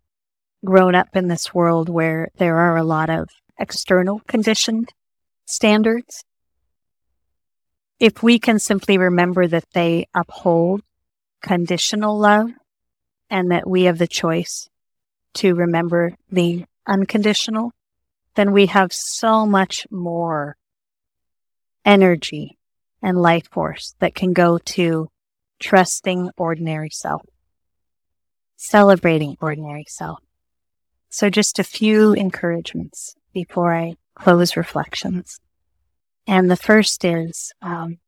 grown 0.65 0.97
up 0.97 1.15
in 1.15 1.29
this 1.29 1.55
world 1.55 1.89
where 1.89 2.29
there 2.39 2.57
are 2.57 2.77
a 2.77 2.83
lot 2.83 3.09
of 3.09 3.29
external 3.57 4.21
conditioned 4.27 4.93
standards, 5.45 6.25
if 8.01 8.23
we 8.23 8.41
can 8.41 8.59
simply 8.59 8.99
remember 8.99 9.47
that 9.47 9.71
they 9.75 10.09
uphold 10.13 10.83
conditional 11.41 12.19
love 12.19 12.51
and 13.31 13.51
that 13.53 13.69
we 13.69 13.85
have 13.85 13.99
the 13.99 14.09
choice 14.09 14.69
to 15.35 15.55
remember 15.55 16.15
the 16.31 16.65
unconditional, 16.87 17.73
then 18.35 18.51
we 18.51 18.67
have 18.67 18.93
so 18.93 19.47
much 19.47 19.87
more 19.91 20.57
energy 21.85 22.59
and 23.01 23.17
life 23.17 23.49
force 23.53 23.95
that 24.01 24.17
can 24.17 24.33
go 24.33 24.59
to 24.59 25.09
trusting 25.59 26.31
ordinary 26.37 26.91
self, 26.91 27.23
celebrating 28.57 29.37
ordinary 29.41 29.85
self. 29.89 30.19
So 31.11 31.31
just 31.31 31.59
a 31.59 31.65
few 31.65 32.13
encouragements 32.13 33.15
before 33.33 33.75
I 33.75 33.95
close 34.15 34.57
reflections. 34.57 35.41
And 36.27 36.51
the 36.51 36.57
first 36.57 37.05
is 37.05 37.53
um, 37.63 37.99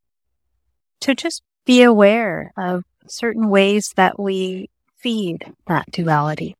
to 1.01 1.15
just 1.15 1.43
be 1.65 1.83
aware 1.83 2.53
of 2.57 2.85
certain 3.07 3.49
ways 3.49 3.93
that 3.97 4.19
we 4.21 4.69
feed 4.97 5.53
that 5.67 5.91
duality, 5.91 6.57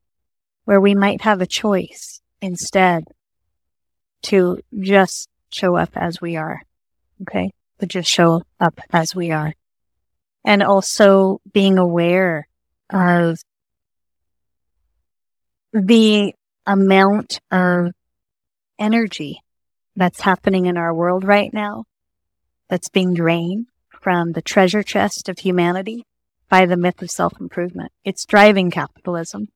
where 0.65 0.81
we 0.81 0.95
might 0.95 1.21
have 1.23 1.41
a 1.41 1.47
choice 1.47 2.23
instead 2.41 3.05
to 4.23 4.61
just 4.79 5.29
show 5.53 5.77
up 5.77 5.91
as 5.95 6.21
we 6.21 6.37
are. 6.37 6.63
Okay. 7.23 7.51
But 7.79 7.89
just 7.89 8.11
show 8.11 8.43
up 8.59 8.81
as 8.93 9.15
we 9.15 9.31
are. 9.31 9.55
And 10.45 10.63
also 10.63 11.41
being 11.53 11.79
aware 11.79 12.49
of 12.91 13.39
the 15.73 16.35
amount 16.67 17.41
of 17.51 17.93
energy 18.79 19.41
that's 19.97 20.23
happening 20.23 20.67
in 20.67 20.77
our 20.77 20.95
world 20.95 21.25
right 21.25 21.53
now 21.53 21.85
that's 22.69 22.89
being 22.89 23.13
drained 23.15 23.67
from 23.91 24.33
the 24.33 24.43
treasure 24.43 24.83
chest 24.83 25.29
of 25.29 25.41
humanity 25.41 26.07
by 26.49 26.67
the 26.67 26.77
myth 26.77 27.03
of 27.03 27.11
self 27.11 27.39
improvement. 27.41 27.93
It's 28.05 28.25
driving 28.25 28.71
capitalism. 28.71 29.49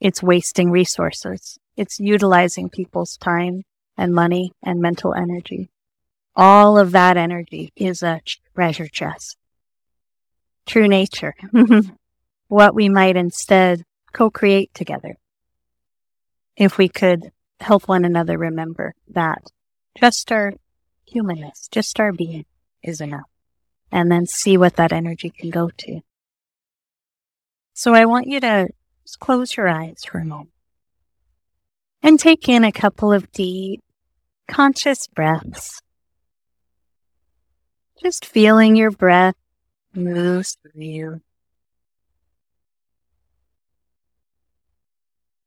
It's 0.00 0.22
wasting 0.22 0.70
resources. 0.70 1.58
It's 1.76 1.98
utilizing 1.98 2.70
people's 2.70 3.16
time 3.16 3.62
and 3.96 4.14
money 4.14 4.52
and 4.62 4.80
mental 4.80 5.14
energy. 5.14 5.70
All 6.34 6.78
of 6.78 6.92
that 6.92 7.16
energy 7.16 7.72
is 7.76 8.02
a 8.02 8.20
treasure 8.54 8.88
chest. 8.88 9.36
True 10.66 10.88
nature. 10.88 11.34
what 12.48 12.74
we 12.74 12.88
might 12.88 13.16
instead 13.16 13.82
co-create 14.12 14.72
together. 14.74 15.16
If 16.56 16.78
we 16.78 16.88
could 16.88 17.30
help 17.60 17.88
one 17.88 18.04
another 18.04 18.38
remember 18.38 18.94
that 19.08 19.38
just 19.98 20.30
our 20.32 20.54
humanness, 21.06 21.68
just 21.70 22.00
our 22.00 22.12
being 22.12 22.44
is 22.82 23.00
enough. 23.00 23.28
And 23.92 24.10
then 24.10 24.26
see 24.26 24.56
what 24.56 24.76
that 24.76 24.92
energy 24.92 25.30
can 25.30 25.50
go 25.50 25.70
to. 25.78 26.00
So 27.72 27.94
I 27.94 28.04
want 28.04 28.26
you 28.26 28.40
to 28.40 28.68
close 29.20 29.56
your 29.56 29.68
eyes 29.68 30.02
for 30.04 30.18
a 30.18 30.24
moment 30.24 30.50
and 32.02 32.18
take 32.18 32.48
in 32.48 32.64
a 32.64 32.72
couple 32.72 33.12
of 33.12 33.30
deep, 33.32 33.82
conscious 34.48 35.06
breaths. 35.06 35.80
Just 38.02 38.24
feeling 38.24 38.76
your 38.76 38.90
breath 38.90 39.36
move 39.96 40.46
through 40.46 40.82
you. 40.82 41.20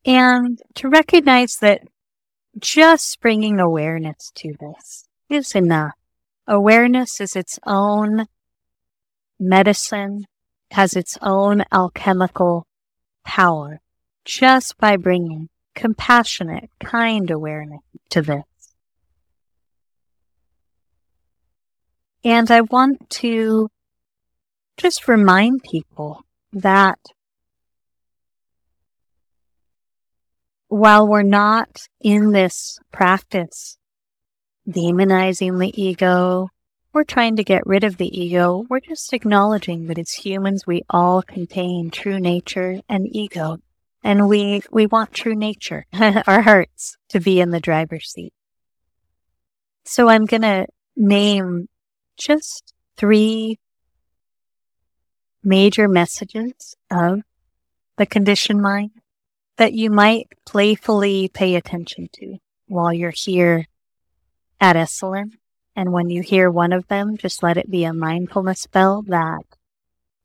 And 0.06 0.60
to 0.76 0.90
recognize 0.90 1.58
that 1.62 1.82
just 2.58 3.20
bringing 3.22 3.60
awareness 3.60 4.32
to 4.36 4.54
this 4.60 5.08
is 5.30 5.54
enough. 5.56 5.94
Awareness 6.48 7.22
is 7.22 7.36
its 7.36 7.60
own 7.66 8.26
medicine, 9.40 10.26
has 10.72 10.96
its 10.96 11.18
own 11.22 11.64
alchemical 11.72 12.66
power 13.24 13.80
just 14.26 14.78
by 14.78 14.98
bringing 14.98 15.50
compassionate, 15.76 16.70
kind 16.80 17.30
awareness 17.30 17.82
to 18.10 18.22
this. 18.22 18.44
And 22.24 22.52
I 22.52 22.62
want 22.62 23.10
to 23.12 23.70
just 24.80 25.08
remind 25.08 25.64
people 25.64 26.26
that 26.54 27.00
while 30.68 31.08
we're 31.08 31.22
not 31.22 31.82
in 32.00 32.32
this 32.32 32.80
practice 32.92 33.78
demonizing 34.68 35.60
the 35.60 35.82
ego, 35.82 36.48
we're 36.94 37.04
trying 37.04 37.36
to 37.36 37.44
get 37.44 37.66
rid 37.66 37.84
of 37.84 37.98
the 37.98 38.20
ego. 38.20 38.66
We're 38.70 38.80
just 38.80 39.14
acknowledging 39.14 39.88
that 39.88 40.00
as 40.00 40.12
humans, 40.12 40.66
we 40.66 40.84
all 40.90 41.22
contain 41.22 41.92
true 41.92 42.20
nature 42.20 42.82
and 42.88 43.08
ego 43.12 43.60
and 44.04 44.30
we 44.30 44.62
we 44.72 44.86
want 44.86 45.14
true 45.14 45.36
nature, 45.36 45.86
our 45.94 46.42
hearts, 46.42 46.98
to 47.10 47.20
be 47.20 47.40
in 47.40 47.52
the 47.52 47.60
driver's 47.60 48.10
seat. 48.10 48.34
So 49.86 50.08
I'm 50.08 50.26
going 50.26 50.44
to 50.44 50.68
name 50.96 51.68
just 52.18 52.74
three 52.98 53.60
major 55.50 55.88
messages 55.88 56.76
of 56.90 57.22
the 57.98 58.06
conditioned 58.06 58.62
mind 58.62 58.92
that 59.58 59.74
you 59.74 59.90
might 59.90 60.28
playfully 60.46 61.28
pay 61.28 61.56
attention 61.56 62.08
to 62.14 62.38
while 62.68 62.94
you're 62.94 63.12
here 63.12 63.66
at 64.62 64.76
Esalen. 64.76 65.32
And 65.76 65.92
when 65.92 66.10
you 66.10 66.22
hear 66.22 66.50
one 66.50 66.72
of 66.72 66.88
them, 66.88 67.18
just 67.18 67.44
let 67.44 67.58
it 67.58 67.70
be 67.70 67.84
a 67.84 67.94
mindfulness 67.94 68.68
bell 68.68 69.02
that 69.08 69.44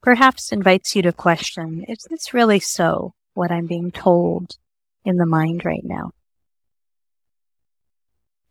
perhaps 0.02 0.52
invites 0.52 0.94
you 0.94 1.02
to 1.02 1.12
question, 1.12 1.84
is 1.88 2.06
this 2.10 2.34
really 2.34 2.60
so? 2.60 3.14
what 3.34 3.50
I'm 3.50 3.66
being 3.66 3.90
told 3.90 4.56
in 5.04 5.16
the 5.16 5.26
mind 5.26 5.64
right 5.64 5.84
now. 5.84 6.12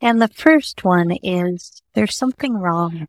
And 0.02 0.22
the 0.22 0.28
first 0.28 0.84
one 0.84 1.12
is 1.24 1.82
there's 1.94 2.16
something 2.16 2.54
wrong. 2.54 3.08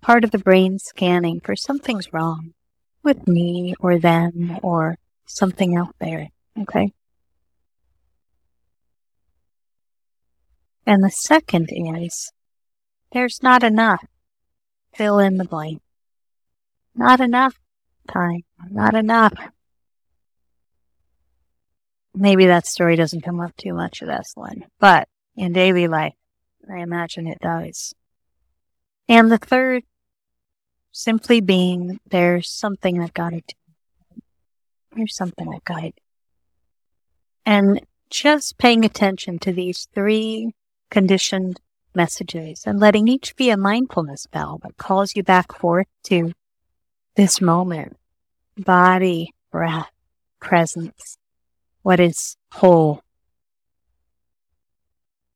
Part 0.00 0.24
of 0.24 0.30
the 0.30 0.38
brain 0.38 0.78
scanning 0.78 1.40
for 1.40 1.56
something's 1.56 2.12
wrong 2.12 2.54
with 3.02 3.26
me 3.26 3.74
or 3.80 3.98
them 3.98 4.58
or 4.62 4.98
something 5.26 5.76
out 5.76 5.94
there. 6.00 6.28
Okay. 6.60 6.92
And 10.86 11.04
the 11.04 11.10
second 11.10 11.68
is 11.70 12.32
there's 13.12 13.42
not 13.42 13.62
enough. 13.62 14.04
Fill 14.94 15.18
in 15.18 15.36
the 15.36 15.44
blank. 15.44 15.82
Not 16.94 17.20
enough 17.20 17.58
time. 18.08 18.42
Not 18.70 18.94
enough 18.94 19.34
maybe 22.18 22.46
that 22.46 22.66
story 22.66 22.96
doesn't 22.96 23.22
come 23.22 23.40
up 23.40 23.56
too 23.56 23.72
much 23.72 24.02
at 24.02 24.08
Esalen, 24.08 24.62
but 24.78 25.08
in 25.36 25.52
daily 25.52 25.88
life, 25.88 26.14
I 26.70 26.78
imagine 26.78 27.26
it 27.26 27.38
does. 27.40 27.94
And 29.08 29.32
the 29.32 29.38
third, 29.38 29.84
simply 30.92 31.40
being 31.40 31.98
there's 32.08 32.50
something 32.50 33.00
I've 33.00 33.14
got 33.14 33.30
to 33.30 33.40
do. 33.40 34.22
There's 34.94 35.16
something 35.16 35.48
I've 35.52 35.64
got 35.64 35.80
to 35.80 35.90
do. 35.90 36.02
And 37.46 37.80
just 38.10 38.58
paying 38.58 38.84
attention 38.84 39.38
to 39.40 39.52
these 39.52 39.88
three 39.94 40.52
conditioned 40.90 41.60
messages 41.94 42.64
and 42.66 42.78
letting 42.78 43.08
each 43.08 43.34
be 43.36 43.50
a 43.50 43.56
mindfulness 43.56 44.26
bell 44.26 44.60
that 44.62 44.76
calls 44.76 45.16
you 45.16 45.22
back 45.22 45.54
forth 45.54 45.86
to 46.04 46.32
this 47.16 47.40
moment, 47.40 47.96
body, 48.56 49.32
breath, 49.50 49.90
presence, 50.40 51.18
what 51.82 52.00
is 52.00 52.36
whole. 52.52 53.02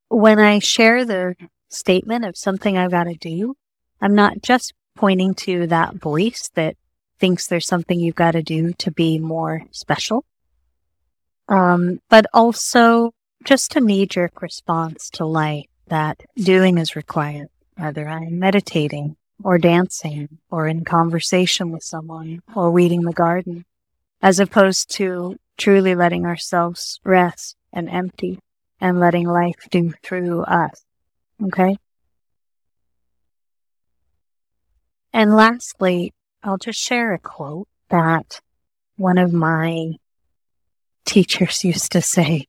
When 0.08 0.38
I 0.38 0.58
share 0.58 1.04
the 1.04 1.34
statement 1.68 2.24
of 2.24 2.36
something 2.36 2.76
I've 2.76 2.90
got 2.90 3.04
to 3.04 3.14
do, 3.14 3.56
I'm 4.02 4.16
not 4.16 4.42
just 4.42 4.74
pointing 4.96 5.34
to 5.34 5.68
that 5.68 5.94
voice 5.94 6.50
that 6.54 6.76
thinks 7.20 7.46
there's 7.46 7.66
something 7.66 8.00
you've 8.00 8.16
got 8.16 8.32
to 8.32 8.42
do 8.42 8.72
to 8.74 8.90
be 8.90 9.20
more 9.20 9.62
special. 9.70 10.24
Um, 11.48 12.00
but 12.10 12.26
also 12.34 13.12
just 13.44 13.76
a 13.76 13.80
knee 13.80 14.06
jerk 14.06 14.42
response 14.42 15.08
to 15.10 15.24
life 15.24 15.66
that 15.86 16.20
doing 16.36 16.78
is 16.78 16.96
required, 16.96 17.48
whether 17.76 18.08
I'm 18.08 18.40
meditating 18.40 19.16
or 19.44 19.56
dancing 19.56 20.38
or 20.50 20.66
in 20.66 20.84
conversation 20.84 21.70
with 21.70 21.84
someone 21.84 22.42
or 22.56 22.72
weeding 22.72 23.02
the 23.02 23.12
garden, 23.12 23.64
as 24.20 24.40
opposed 24.40 24.90
to 24.96 25.36
truly 25.56 25.94
letting 25.94 26.26
ourselves 26.26 26.98
rest 27.04 27.56
and 27.72 27.88
empty 27.88 28.40
and 28.80 28.98
letting 28.98 29.28
life 29.28 29.68
do 29.70 29.92
through 30.02 30.42
us. 30.42 30.84
Okay? 31.44 31.76
And 35.12 35.34
lastly, 35.34 36.14
I'll 36.42 36.58
just 36.58 36.80
share 36.80 37.12
a 37.12 37.18
quote 37.18 37.68
that 37.90 38.40
one 38.96 39.18
of 39.18 39.32
my 39.32 39.92
teachers 41.04 41.64
used 41.64 41.92
to 41.92 42.00
say 42.00 42.46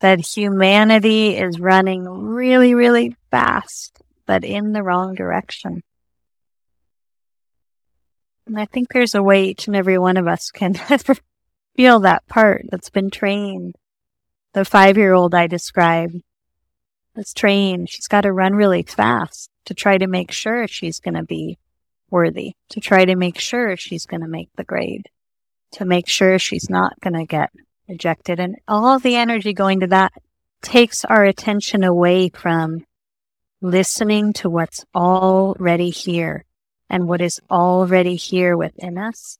that 0.00 0.20
humanity 0.20 1.36
is 1.36 1.58
running 1.58 2.04
really, 2.04 2.74
really 2.74 3.16
fast, 3.30 4.00
but 4.26 4.44
in 4.44 4.72
the 4.72 4.82
wrong 4.82 5.14
direction. 5.14 5.82
And 8.46 8.58
I 8.58 8.64
think 8.64 8.92
there's 8.92 9.14
a 9.14 9.22
way 9.22 9.46
each 9.46 9.66
and 9.66 9.76
every 9.76 9.98
one 9.98 10.16
of 10.16 10.28
us 10.28 10.50
can 10.50 10.74
feel 11.76 12.00
that 12.00 12.26
part 12.28 12.64
that's 12.70 12.90
been 12.90 13.10
trained. 13.10 13.74
The 14.54 14.64
five 14.64 14.96
year 14.96 15.12
old 15.12 15.34
I 15.34 15.48
described 15.48 16.16
that's 17.14 17.34
trained. 17.34 17.90
She's 17.90 18.08
got 18.08 18.22
to 18.22 18.32
run 18.32 18.54
really 18.54 18.84
fast 18.84 19.50
to 19.66 19.74
try 19.74 19.98
to 19.98 20.06
make 20.06 20.30
sure 20.30 20.66
she's 20.66 21.00
going 21.00 21.14
to 21.14 21.24
be 21.24 21.58
worthy, 22.10 22.52
to 22.70 22.80
try 22.80 23.04
to 23.04 23.16
make 23.16 23.38
sure 23.38 23.76
she's 23.76 24.06
going 24.06 24.20
to 24.22 24.28
make 24.28 24.50
the 24.56 24.64
grade, 24.64 25.08
to 25.72 25.84
make 25.84 26.08
sure 26.08 26.38
she's 26.38 26.70
not 26.70 26.98
going 27.00 27.14
to 27.14 27.24
get 27.24 27.50
rejected. 27.88 28.40
And 28.40 28.56
all 28.66 28.98
the 28.98 29.16
energy 29.16 29.52
going 29.52 29.80
to 29.80 29.86
that 29.88 30.12
takes 30.62 31.04
our 31.04 31.24
attention 31.24 31.84
away 31.84 32.28
from 32.30 32.84
listening 33.60 34.32
to 34.32 34.50
what's 34.50 34.84
already 34.94 35.90
here 35.90 36.44
and 36.88 37.08
what 37.08 37.20
is 37.20 37.40
already 37.50 38.16
here 38.16 38.56
within 38.56 38.98
us 38.98 39.38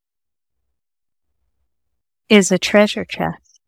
is 2.29 2.53
a 2.53 2.59
treasure 2.59 3.05
chest. 3.05 3.61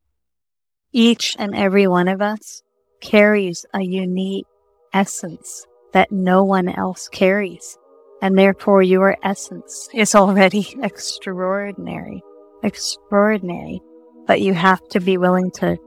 Each 0.92 1.36
and 1.38 1.54
every 1.54 1.86
one 1.86 2.08
of 2.08 2.20
us 2.20 2.62
carries 3.00 3.64
a 3.72 3.80
unique 3.80 4.46
essence 4.92 5.66
that 5.92 6.12
no 6.12 6.44
one 6.44 6.68
else 6.68 7.08
carries. 7.08 7.78
And 8.22 8.36
therefore 8.36 8.82
your 8.82 9.16
essence 9.22 9.88
is 9.94 10.14
already 10.14 10.74
extraordinary, 10.82 12.22
extraordinary. 12.62 13.80
But 14.26 14.40
you 14.40 14.54
have 14.54 14.86
to 14.90 15.00
be 15.00 15.16
willing 15.16 15.50
to 15.52 15.78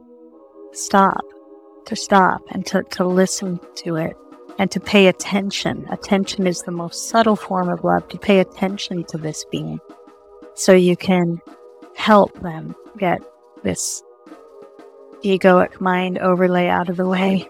stop, 0.71 1.23
to 1.85 1.95
stop 1.95 2.41
and 2.49 2.65
to, 2.67 2.83
to 2.91 3.05
listen 3.05 3.59
to 3.75 3.95
it 3.95 4.15
and 4.59 4.69
to 4.71 4.79
pay 4.79 5.07
attention. 5.07 5.85
Attention 5.89 6.47
is 6.47 6.61
the 6.61 6.71
most 6.71 7.09
subtle 7.09 7.35
form 7.35 7.69
of 7.69 7.83
love, 7.83 8.07
to 8.09 8.17
pay 8.17 8.39
attention 8.39 9.03
to 9.05 9.17
this 9.17 9.45
being 9.51 9.79
so 10.55 10.73
you 10.73 10.95
can 10.95 11.39
help 11.95 12.39
them 12.41 12.75
get 12.97 13.21
this 13.63 14.03
egoic 15.23 15.79
mind 15.79 16.17
overlay 16.19 16.67
out 16.67 16.89
of 16.89 16.97
the 16.97 17.07
way 17.07 17.47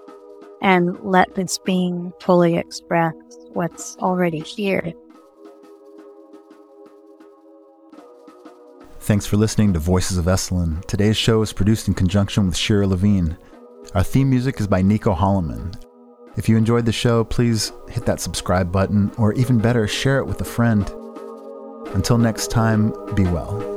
and 0.64 0.98
let 1.04 1.36
this 1.36 1.58
being 1.60 2.12
fully 2.20 2.56
express 2.56 3.14
what's 3.52 3.98
already 3.98 4.40
here. 4.40 4.94
Thanks 9.02 9.26
for 9.26 9.36
listening 9.36 9.74
to 9.74 9.80
Voices 9.80 10.18
of 10.18 10.26
Esalen. 10.26 10.84
Today's 10.86 11.18
show 11.18 11.42
is 11.42 11.52
produced 11.52 11.90
in 11.90 11.94
conjunction 11.94 12.46
with 12.46 12.56
Shira 12.56 12.88
Levine. 12.88 13.38
Our 13.94 14.04
theme 14.04 14.30
music 14.30 14.62
is 14.62 14.68
by 14.68 14.82
Nico 14.82 15.14
Holloman. 15.14 15.76
If 16.38 16.48
you 16.48 16.56
enjoyed 16.56 16.86
the 16.86 16.94
show, 16.94 17.26
please 17.26 17.74
hit 17.90 18.06
that 18.06 18.22
subscribe 18.22 18.72
button, 18.72 19.12
or 19.18 19.34
even 19.34 19.60
better, 19.60 19.88
share 19.88 20.20
it 20.20 20.26
with 20.26 20.40
a 20.40 20.46
friend. 20.46 20.90
Until 21.94 22.18
next 22.18 22.50
time, 22.50 22.94
be 23.14 23.24
well. 23.26 23.73